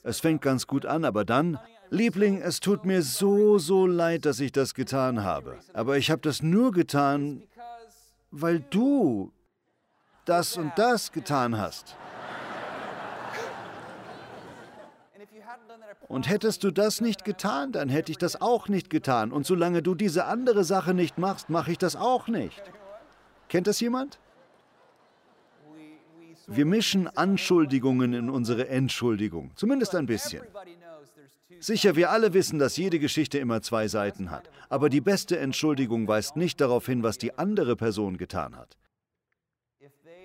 Es 0.03 0.19
fängt 0.19 0.41
ganz 0.41 0.67
gut 0.67 0.85
an, 0.85 1.05
aber 1.05 1.23
dann, 1.23 1.57
Liebling, 1.89 2.41
es 2.41 2.59
tut 2.59 2.83
mir 2.83 3.01
so, 3.01 3.59
so 3.59 3.87
leid, 3.87 4.25
dass 4.25 4.41
ich 4.41 4.51
das 4.51 4.73
getan 4.73 5.23
habe. 5.23 5.57
Aber 5.73 5.97
ich 5.97 6.11
habe 6.11 6.21
das 6.21 6.43
nur 6.43 6.73
getan, 6.73 7.43
weil 8.29 8.59
du 8.59 9.31
das 10.25 10.57
und 10.57 10.73
das 10.75 11.13
getan 11.13 11.57
hast. 11.57 11.95
Und 16.09 16.27
hättest 16.27 16.65
du 16.65 16.71
das 16.71 16.99
nicht 16.99 17.23
getan, 17.23 17.71
dann 17.71 17.87
hätte 17.87 18.11
ich 18.11 18.17
das 18.17 18.41
auch 18.41 18.67
nicht 18.67 18.89
getan. 18.89 19.31
Und 19.31 19.45
solange 19.45 19.81
du 19.81 19.95
diese 19.95 20.25
andere 20.25 20.65
Sache 20.65 20.93
nicht 20.93 21.17
machst, 21.17 21.49
mache 21.49 21.71
ich 21.71 21.77
das 21.77 21.95
auch 21.95 22.27
nicht. 22.27 22.61
Kennt 23.47 23.67
das 23.67 23.79
jemand? 23.79 24.19
Wir 26.47 26.65
mischen 26.65 27.07
Anschuldigungen 27.07 28.13
in 28.13 28.29
unsere 28.29 28.69
Entschuldigung, 28.69 29.51
zumindest 29.55 29.93
ein 29.95 30.05
bisschen. 30.05 30.43
Sicher, 31.59 31.95
wir 31.95 32.11
alle 32.11 32.33
wissen, 32.33 32.57
dass 32.57 32.77
jede 32.77 32.99
Geschichte 32.99 33.37
immer 33.37 33.61
zwei 33.61 33.87
Seiten 33.89 34.31
hat, 34.31 34.49
aber 34.69 34.89
die 34.89 35.01
beste 35.01 35.39
Entschuldigung 35.39 36.07
weist 36.07 36.37
nicht 36.37 36.61
darauf 36.61 36.85
hin, 36.85 37.03
was 37.03 37.17
die 37.17 37.37
andere 37.37 37.75
Person 37.75 38.17
getan 38.17 38.55
hat. 38.55 38.77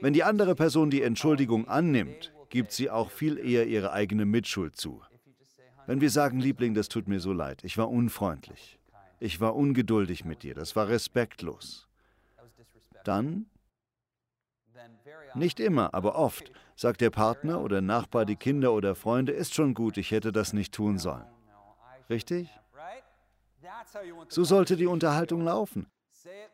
Wenn 0.00 0.12
die 0.12 0.22
andere 0.22 0.54
Person 0.54 0.90
die 0.90 1.02
Entschuldigung 1.02 1.66
annimmt, 1.68 2.32
gibt 2.50 2.72
sie 2.72 2.90
auch 2.90 3.10
viel 3.10 3.38
eher 3.38 3.66
ihre 3.66 3.92
eigene 3.92 4.24
Mitschuld 4.24 4.76
zu. 4.76 5.02
Wenn 5.86 6.00
wir 6.00 6.10
sagen, 6.10 6.38
Liebling, 6.38 6.74
das 6.74 6.88
tut 6.88 7.08
mir 7.08 7.18
so 7.18 7.32
leid, 7.32 7.64
ich 7.64 7.78
war 7.78 7.90
unfreundlich, 7.90 8.78
ich 9.18 9.40
war 9.40 9.56
ungeduldig 9.56 10.24
mit 10.24 10.44
dir, 10.44 10.54
das 10.54 10.76
war 10.76 10.88
respektlos, 10.88 11.88
dann 13.04 13.46
nicht 15.34 15.60
immer, 15.60 15.94
aber 15.94 16.16
oft 16.16 16.52
sagt 16.76 17.00
der 17.00 17.10
Partner 17.10 17.60
oder 17.60 17.80
Nachbar, 17.80 18.24
die 18.24 18.36
Kinder 18.36 18.72
oder 18.72 18.94
Freunde, 18.94 19.32
ist 19.32 19.54
schon 19.54 19.74
gut, 19.74 19.96
ich 19.96 20.10
hätte 20.10 20.32
das 20.32 20.52
nicht 20.52 20.72
tun 20.72 20.98
sollen. 20.98 21.24
Richtig? 22.10 22.50
So 24.28 24.44
sollte 24.44 24.76
die 24.76 24.86
Unterhaltung 24.86 25.42
laufen. 25.42 25.86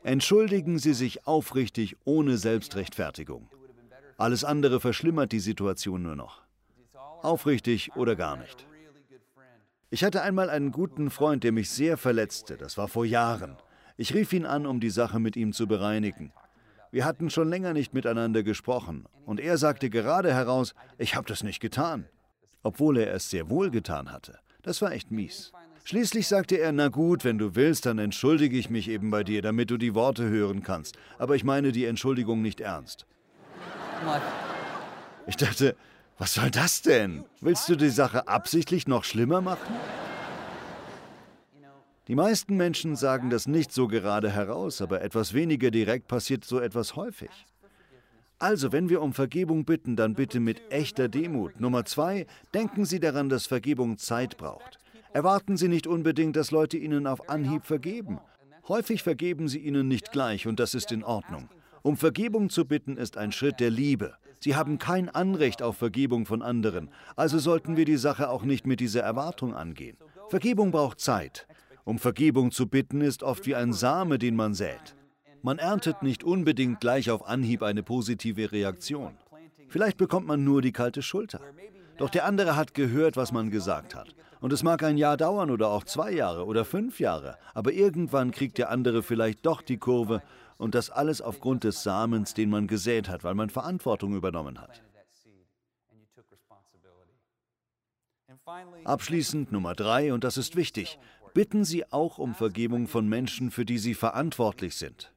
Entschuldigen 0.02 0.78
Sie 0.78 0.94
sich 0.94 1.26
aufrichtig 1.26 1.96
ohne 2.04 2.38
Selbstrechtfertigung. 2.38 3.48
Alles 4.16 4.44
andere 4.44 4.80
verschlimmert 4.80 5.32
die 5.32 5.40
Situation 5.40 6.02
nur 6.02 6.16
noch. 6.16 6.42
Aufrichtig 7.22 7.94
oder 7.96 8.16
gar 8.16 8.36
nicht. 8.36 8.66
Ich 9.90 10.04
hatte 10.04 10.22
einmal 10.22 10.50
einen 10.50 10.70
guten 10.70 11.10
Freund, 11.10 11.44
der 11.44 11.52
mich 11.52 11.70
sehr 11.70 11.96
verletzte. 11.96 12.56
Das 12.56 12.76
war 12.76 12.88
vor 12.88 13.04
Jahren. 13.04 13.56
Ich 13.96 14.14
rief 14.14 14.32
ihn 14.32 14.44
an, 14.44 14.66
um 14.66 14.80
die 14.80 14.90
Sache 14.90 15.18
mit 15.18 15.36
ihm 15.36 15.52
zu 15.52 15.66
bereinigen. 15.66 16.32
Wir 16.90 17.04
hatten 17.04 17.28
schon 17.28 17.48
länger 17.48 17.74
nicht 17.74 17.92
miteinander 17.92 18.42
gesprochen, 18.42 19.04
und 19.26 19.40
er 19.40 19.58
sagte 19.58 19.90
gerade 19.90 20.32
heraus, 20.32 20.74
ich 20.96 21.14
habe 21.14 21.28
das 21.28 21.42
nicht 21.42 21.60
getan, 21.60 22.06
obwohl 22.62 22.98
er 22.98 23.12
es 23.12 23.28
sehr 23.28 23.50
wohl 23.50 23.70
getan 23.70 24.10
hatte. 24.10 24.38
Das 24.62 24.80
war 24.80 24.92
echt 24.92 25.10
mies. 25.10 25.52
Schließlich 25.84 26.28
sagte 26.28 26.56
er, 26.56 26.72
na 26.72 26.88
gut, 26.88 27.24
wenn 27.24 27.38
du 27.38 27.54
willst, 27.54 27.86
dann 27.86 27.98
entschuldige 27.98 28.58
ich 28.58 28.68
mich 28.68 28.88
eben 28.88 29.10
bei 29.10 29.24
dir, 29.24 29.42
damit 29.42 29.70
du 29.70 29.76
die 29.76 29.94
Worte 29.94 30.28
hören 30.28 30.62
kannst. 30.62 30.98
Aber 31.18 31.34
ich 31.34 31.44
meine 31.44 31.72
die 31.72 31.84
Entschuldigung 31.84 32.42
nicht 32.42 32.60
ernst. 32.60 33.06
Ich 35.26 35.36
dachte, 35.36 35.76
was 36.18 36.34
soll 36.34 36.50
das 36.50 36.82
denn? 36.82 37.24
Willst 37.40 37.68
du 37.68 37.76
die 37.76 37.90
Sache 37.90 38.28
absichtlich 38.28 38.86
noch 38.86 39.04
schlimmer 39.04 39.40
machen? 39.40 39.74
Die 42.08 42.14
meisten 42.14 42.56
Menschen 42.56 42.96
sagen 42.96 43.28
das 43.28 43.46
nicht 43.46 43.70
so 43.70 43.86
gerade 43.86 44.30
heraus, 44.30 44.80
aber 44.80 45.02
etwas 45.02 45.34
weniger 45.34 45.70
direkt 45.70 46.08
passiert 46.08 46.42
so 46.42 46.58
etwas 46.58 46.96
häufig. 46.96 47.28
Also, 48.38 48.72
wenn 48.72 48.88
wir 48.88 49.02
um 49.02 49.12
Vergebung 49.12 49.66
bitten, 49.66 49.94
dann 49.94 50.14
bitte 50.14 50.40
mit 50.40 50.62
echter 50.70 51.08
Demut. 51.08 51.60
Nummer 51.60 51.84
zwei, 51.84 52.26
denken 52.54 52.86
Sie 52.86 52.98
daran, 52.98 53.28
dass 53.28 53.46
Vergebung 53.46 53.98
Zeit 53.98 54.38
braucht. 54.38 54.78
Erwarten 55.12 55.58
Sie 55.58 55.68
nicht 55.68 55.86
unbedingt, 55.86 56.36
dass 56.36 56.50
Leute 56.50 56.78
Ihnen 56.78 57.06
auf 57.06 57.28
Anhieb 57.28 57.66
vergeben. 57.66 58.20
Häufig 58.68 59.02
vergeben 59.02 59.48
Sie 59.48 59.58
ihnen 59.58 59.88
nicht 59.88 60.12
gleich 60.12 60.46
und 60.46 60.60
das 60.60 60.74
ist 60.74 60.92
in 60.92 61.04
Ordnung. 61.04 61.48
Um 61.82 61.96
Vergebung 61.96 62.48
zu 62.48 62.64
bitten, 62.64 62.96
ist 62.96 63.18
ein 63.18 63.32
Schritt 63.32 63.60
der 63.60 63.70
Liebe. 63.70 64.14
Sie 64.40 64.54
haben 64.56 64.78
kein 64.78 65.08
Anrecht 65.08 65.62
auf 65.62 65.76
Vergebung 65.76 66.24
von 66.26 66.42
anderen, 66.42 66.90
also 67.16 67.38
sollten 67.38 67.76
wir 67.76 67.84
die 67.84 67.96
Sache 67.96 68.30
auch 68.30 68.44
nicht 68.44 68.66
mit 68.66 68.80
dieser 68.80 69.02
Erwartung 69.02 69.54
angehen. 69.54 69.96
Vergebung 70.28 70.70
braucht 70.70 71.00
Zeit. 71.00 71.46
Um 71.88 71.98
Vergebung 71.98 72.50
zu 72.50 72.66
bitten 72.66 73.00
ist 73.00 73.22
oft 73.22 73.46
wie 73.46 73.54
ein 73.54 73.72
Same, 73.72 74.18
den 74.18 74.36
man 74.36 74.52
sät. 74.52 74.94
Man 75.40 75.58
erntet 75.58 76.02
nicht 76.02 76.22
unbedingt 76.22 76.80
gleich 76.80 77.10
auf 77.10 77.26
Anhieb 77.26 77.62
eine 77.62 77.82
positive 77.82 78.52
Reaktion. 78.52 79.16
Vielleicht 79.70 79.96
bekommt 79.96 80.26
man 80.26 80.44
nur 80.44 80.60
die 80.60 80.72
kalte 80.72 81.00
Schulter. 81.00 81.40
Doch 81.96 82.10
der 82.10 82.26
andere 82.26 82.56
hat 82.56 82.74
gehört, 82.74 83.16
was 83.16 83.32
man 83.32 83.50
gesagt 83.50 83.94
hat. 83.94 84.14
Und 84.42 84.52
es 84.52 84.62
mag 84.62 84.82
ein 84.82 84.98
Jahr 84.98 85.16
dauern 85.16 85.50
oder 85.50 85.68
auch 85.68 85.84
zwei 85.84 86.12
Jahre 86.12 86.44
oder 86.44 86.66
fünf 86.66 87.00
Jahre, 87.00 87.38
aber 87.54 87.72
irgendwann 87.72 88.32
kriegt 88.32 88.58
der 88.58 88.68
andere 88.68 89.02
vielleicht 89.02 89.46
doch 89.46 89.62
die 89.62 89.78
Kurve 89.78 90.22
und 90.58 90.74
das 90.74 90.90
alles 90.90 91.22
aufgrund 91.22 91.64
des 91.64 91.82
Samens, 91.82 92.34
den 92.34 92.50
man 92.50 92.66
gesät 92.66 93.08
hat, 93.08 93.24
weil 93.24 93.34
man 93.34 93.48
Verantwortung 93.48 94.14
übernommen 94.14 94.60
hat. 94.60 94.82
Abschließend 98.84 99.52
Nummer 99.52 99.74
drei, 99.74 100.12
und 100.12 100.24
das 100.24 100.38
ist 100.38 100.56
wichtig, 100.56 100.98
bitten 101.28 101.64
Sie 101.64 101.90
auch 101.92 102.18
um 102.18 102.34
Vergebung 102.34 102.88
von 102.88 103.08
Menschen, 103.08 103.50
für 103.50 103.64
die 103.64 103.78
Sie 103.78 103.94
verantwortlich 103.94 104.76
sind. 104.76 105.12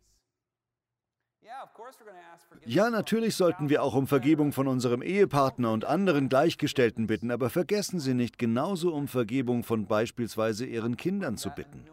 Ja, 2.65 2.89
natürlich 2.89 3.35
sollten 3.35 3.69
wir 3.69 3.81
auch 3.83 3.95
um 3.95 4.07
Vergebung 4.07 4.51
von 4.51 4.67
unserem 4.67 5.01
Ehepartner 5.01 5.71
und 5.71 5.85
anderen 5.85 6.29
Gleichgestellten 6.29 7.07
bitten, 7.07 7.31
aber 7.31 7.49
vergessen 7.49 7.99
Sie 7.99 8.13
nicht 8.13 8.37
genauso 8.37 8.93
um 8.93 9.07
Vergebung 9.07 9.63
von 9.63 9.87
beispielsweise 9.87 10.65
Ihren 10.65 10.97
Kindern 10.97 11.37
zu 11.37 11.49
bitten. 11.49 11.85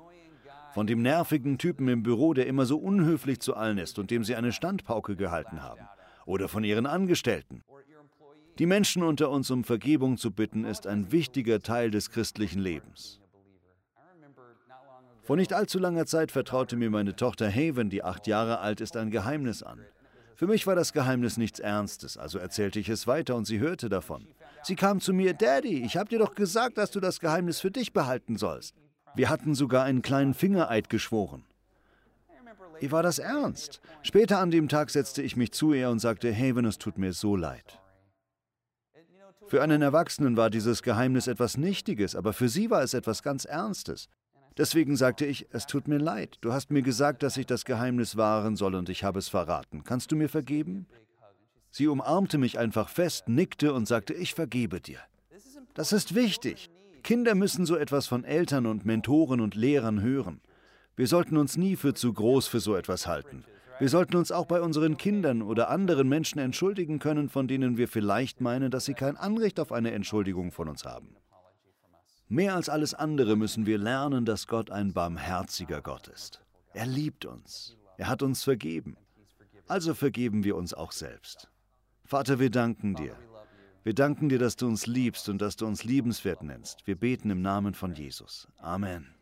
Von 0.74 0.86
dem 0.86 1.02
nervigen 1.02 1.58
Typen 1.58 1.88
im 1.88 2.02
Büro, 2.02 2.34
der 2.34 2.46
immer 2.46 2.66
so 2.66 2.78
unhöflich 2.78 3.40
zu 3.40 3.54
allen 3.54 3.78
ist 3.78 3.98
und 3.98 4.10
dem 4.10 4.24
Sie 4.24 4.36
eine 4.36 4.52
Standpauke 4.52 5.16
gehalten 5.16 5.62
haben. 5.62 5.80
Oder 6.26 6.48
von 6.48 6.62
Ihren 6.62 6.86
Angestellten. 6.86 7.64
Die 8.58 8.66
Menschen 8.66 9.02
unter 9.02 9.30
uns 9.30 9.50
um 9.50 9.64
Vergebung 9.64 10.18
zu 10.18 10.30
bitten, 10.32 10.64
ist 10.64 10.86
ein 10.86 11.10
wichtiger 11.12 11.60
Teil 11.60 11.90
des 11.90 12.10
christlichen 12.10 12.60
Lebens. 12.60 13.20
Vor 15.28 15.36
nicht 15.36 15.52
allzu 15.52 15.78
langer 15.78 16.06
Zeit 16.06 16.32
vertraute 16.32 16.74
mir 16.74 16.88
meine 16.88 17.14
Tochter 17.14 17.50
Haven, 17.50 17.90
die 17.90 18.02
acht 18.02 18.26
Jahre 18.26 18.60
alt 18.60 18.80
ist, 18.80 18.96
ein 18.96 19.10
Geheimnis 19.10 19.62
an. 19.62 19.78
Für 20.34 20.46
mich 20.46 20.66
war 20.66 20.74
das 20.74 20.94
Geheimnis 20.94 21.36
nichts 21.36 21.60
Ernstes, 21.60 22.16
also 22.16 22.38
erzählte 22.38 22.80
ich 22.80 22.88
es 22.88 23.06
weiter 23.06 23.36
und 23.36 23.44
sie 23.44 23.58
hörte 23.58 23.90
davon. 23.90 24.26
Sie 24.62 24.74
kam 24.74 25.02
zu 25.02 25.12
mir, 25.12 25.34
Daddy, 25.34 25.84
ich 25.84 25.98
habe 25.98 26.08
dir 26.08 26.18
doch 26.18 26.34
gesagt, 26.34 26.78
dass 26.78 26.92
du 26.92 26.98
das 26.98 27.20
Geheimnis 27.20 27.60
für 27.60 27.70
dich 27.70 27.92
behalten 27.92 28.38
sollst. 28.38 28.74
Wir 29.14 29.28
hatten 29.28 29.54
sogar 29.54 29.84
einen 29.84 30.00
kleinen 30.00 30.32
Fingereid 30.32 30.88
geschworen. 30.88 31.44
Wie 32.80 32.90
war 32.90 33.02
das 33.02 33.18
ernst? 33.18 33.82
Später 34.00 34.38
an 34.38 34.50
dem 34.50 34.66
Tag 34.66 34.88
setzte 34.88 35.20
ich 35.20 35.36
mich 35.36 35.52
zu 35.52 35.74
ihr 35.74 35.90
und 35.90 35.98
sagte, 35.98 36.34
Haven, 36.34 36.64
es 36.64 36.78
tut 36.78 36.96
mir 36.96 37.12
so 37.12 37.36
leid. 37.36 37.82
Für 39.46 39.60
einen 39.62 39.82
Erwachsenen 39.82 40.38
war 40.38 40.48
dieses 40.48 40.82
Geheimnis 40.82 41.26
etwas 41.26 41.58
Nichtiges, 41.58 42.16
aber 42.16 42.32
für 42.32 42.48
sie 42.48 42.70
war 42.70 42.82
es 42.82 42.94
etwas 42.94 43.22
ganz 43.22 43.44
Ernstes. 43.44 44.08
Deswegen 44.58 44.96
sagte 44.96 45.24
ich, 45.24 45.46
es 45.52 45.66
tut 45.66 45.86
mir 45.86 45.98
leid, 45.98 46.36
du 46.40 46.52
hast 46.52 46.72
mir 46.72 46.82
gesagt, 46.82 47.22
dass 47.22 47.36
ich 47.36 47.46
das 47.46 47.64
Geheimnis 47.64 48.16
wahren 48.16 48.56
soll 48.56 48.74
und 48.74 48.88
ich 48.88 49.04
habe 49.04 49.20
es 49.20 49.28
verraten. 49.28 49.84
Kannst 49.84 50.10
du 50.10 50.16
mir 50.16 50.28
vergeben? 50.28 50.86
Sie 51.70 51.86
umarmte 51.86 52.38
mich 52.38 52.58
einfach 52.58 52.88
fest, 52.88 53.28
nickte 53.28 53.72
und 53.72 53.86
sagte, 53.86 54.14
ich 54.14 54.34
vergebe 54.34 54.80
dir. 54.80 54.98
Das 55.74 55.92
ist 55.92 56.16
wichtig. 56.16 56.70
Kinder 57.04 57.36
müssen 57.36 57.66
so 57.66 57.76
etwas 57.76 58.08
von 58.08 58.24
Eltern 58.24 58.66
und 58.66 58.84
Mentoren 58.84 59.40
und 59.40 59.54
Lehrern 59.54 60.02
hören. 60.02 60.40
Wir 60.96 61.06
sollten 61.06 61.36
uns 61.36 61.56
nie 61.56 61.76
für 61.76 61.94
zu 61.94 62.12
groß 62.12 62.48
für 62.48 62.58
so 62.58 62.74
etwas 62.74 63.06
halten. 63.06 63.44
Wir 63.78 63.88
sollten 63.88 64.16
uns 64.16 64.32
auch 64.32 64.46
bei 64.46 64.60
unseren 64.60 64.96
Kindern 64.96 65.40
oder 65.40 65.70
anderen 65.70 66.08
Menschen 66.08 66.40
entschuldigen 66.40 66.98
können, 66.98 67.28
von 67.28 67.46
denen 67.46 67.76
wir 67.76 67.86
vielleicht 67.86 68.40
meinen, 68.40 68.72
dass 68.72 68.86
sie 68.86 68.94
kein 68.94 69.16
Anrecht 69.16 69.60
auf 69.60 69.70
eine 69.70 69.92
Entschuldigung 69.92 70.50
von 70.50 70.68
uns 70.68 70.84
haben. 70.84 71.14
Mehr 72.28 72.54
als 72.54 72.68
alles 72.68 72.92
andere 72.92 73.36
müssen 73.36 73.64
wir 73.64 73.78
lernen, 73.78 74.26
dass 74.26 74.46
Gott 74.46 74.70
ein 74.70 74.92
barmherziger 74.92 75.80
Gott 75.80 76.08
ist. 76.08 76.42
Er 76.74 76.86
liebt 76.86 77.24
uns. 77.24 77.76
Er 77.96 78.08
hat 78.08 78.22
uns 78.22 78.44
vergeben. 78.44 78.96
Also 79.66 79.94
vergeben 79.94 80.44
wir 80.44 80.56
uns 80.56 80.74
auch 80.74 80.92
selbst. 80.92 81.50
Vater, 82.04 82.38
wir 82.38 82.50
danken 82.50 82.94
dir. 82.94 83.16
Wir 83.82 83.94
danken 83.94 84.28
dir, 84.28 84.38
dass 84.38 84.56
du 84.56 84.66
uns 84.66 84.86
liebst 84.86 85.28
und 85.30 85.40
dass 85.40 85.56
du 85.56 85.66
uns 85.66 85.84
liebenswert 85.84 86.42
nennst. 86.42 86.86
Wir 86.86 86.96
beten 86.96 87.30
im 87.30 87.40
Namen 87.40 87.72
von 87.72 87.94
Jesus. 87.94 88.46
Amen. 88.58 89.17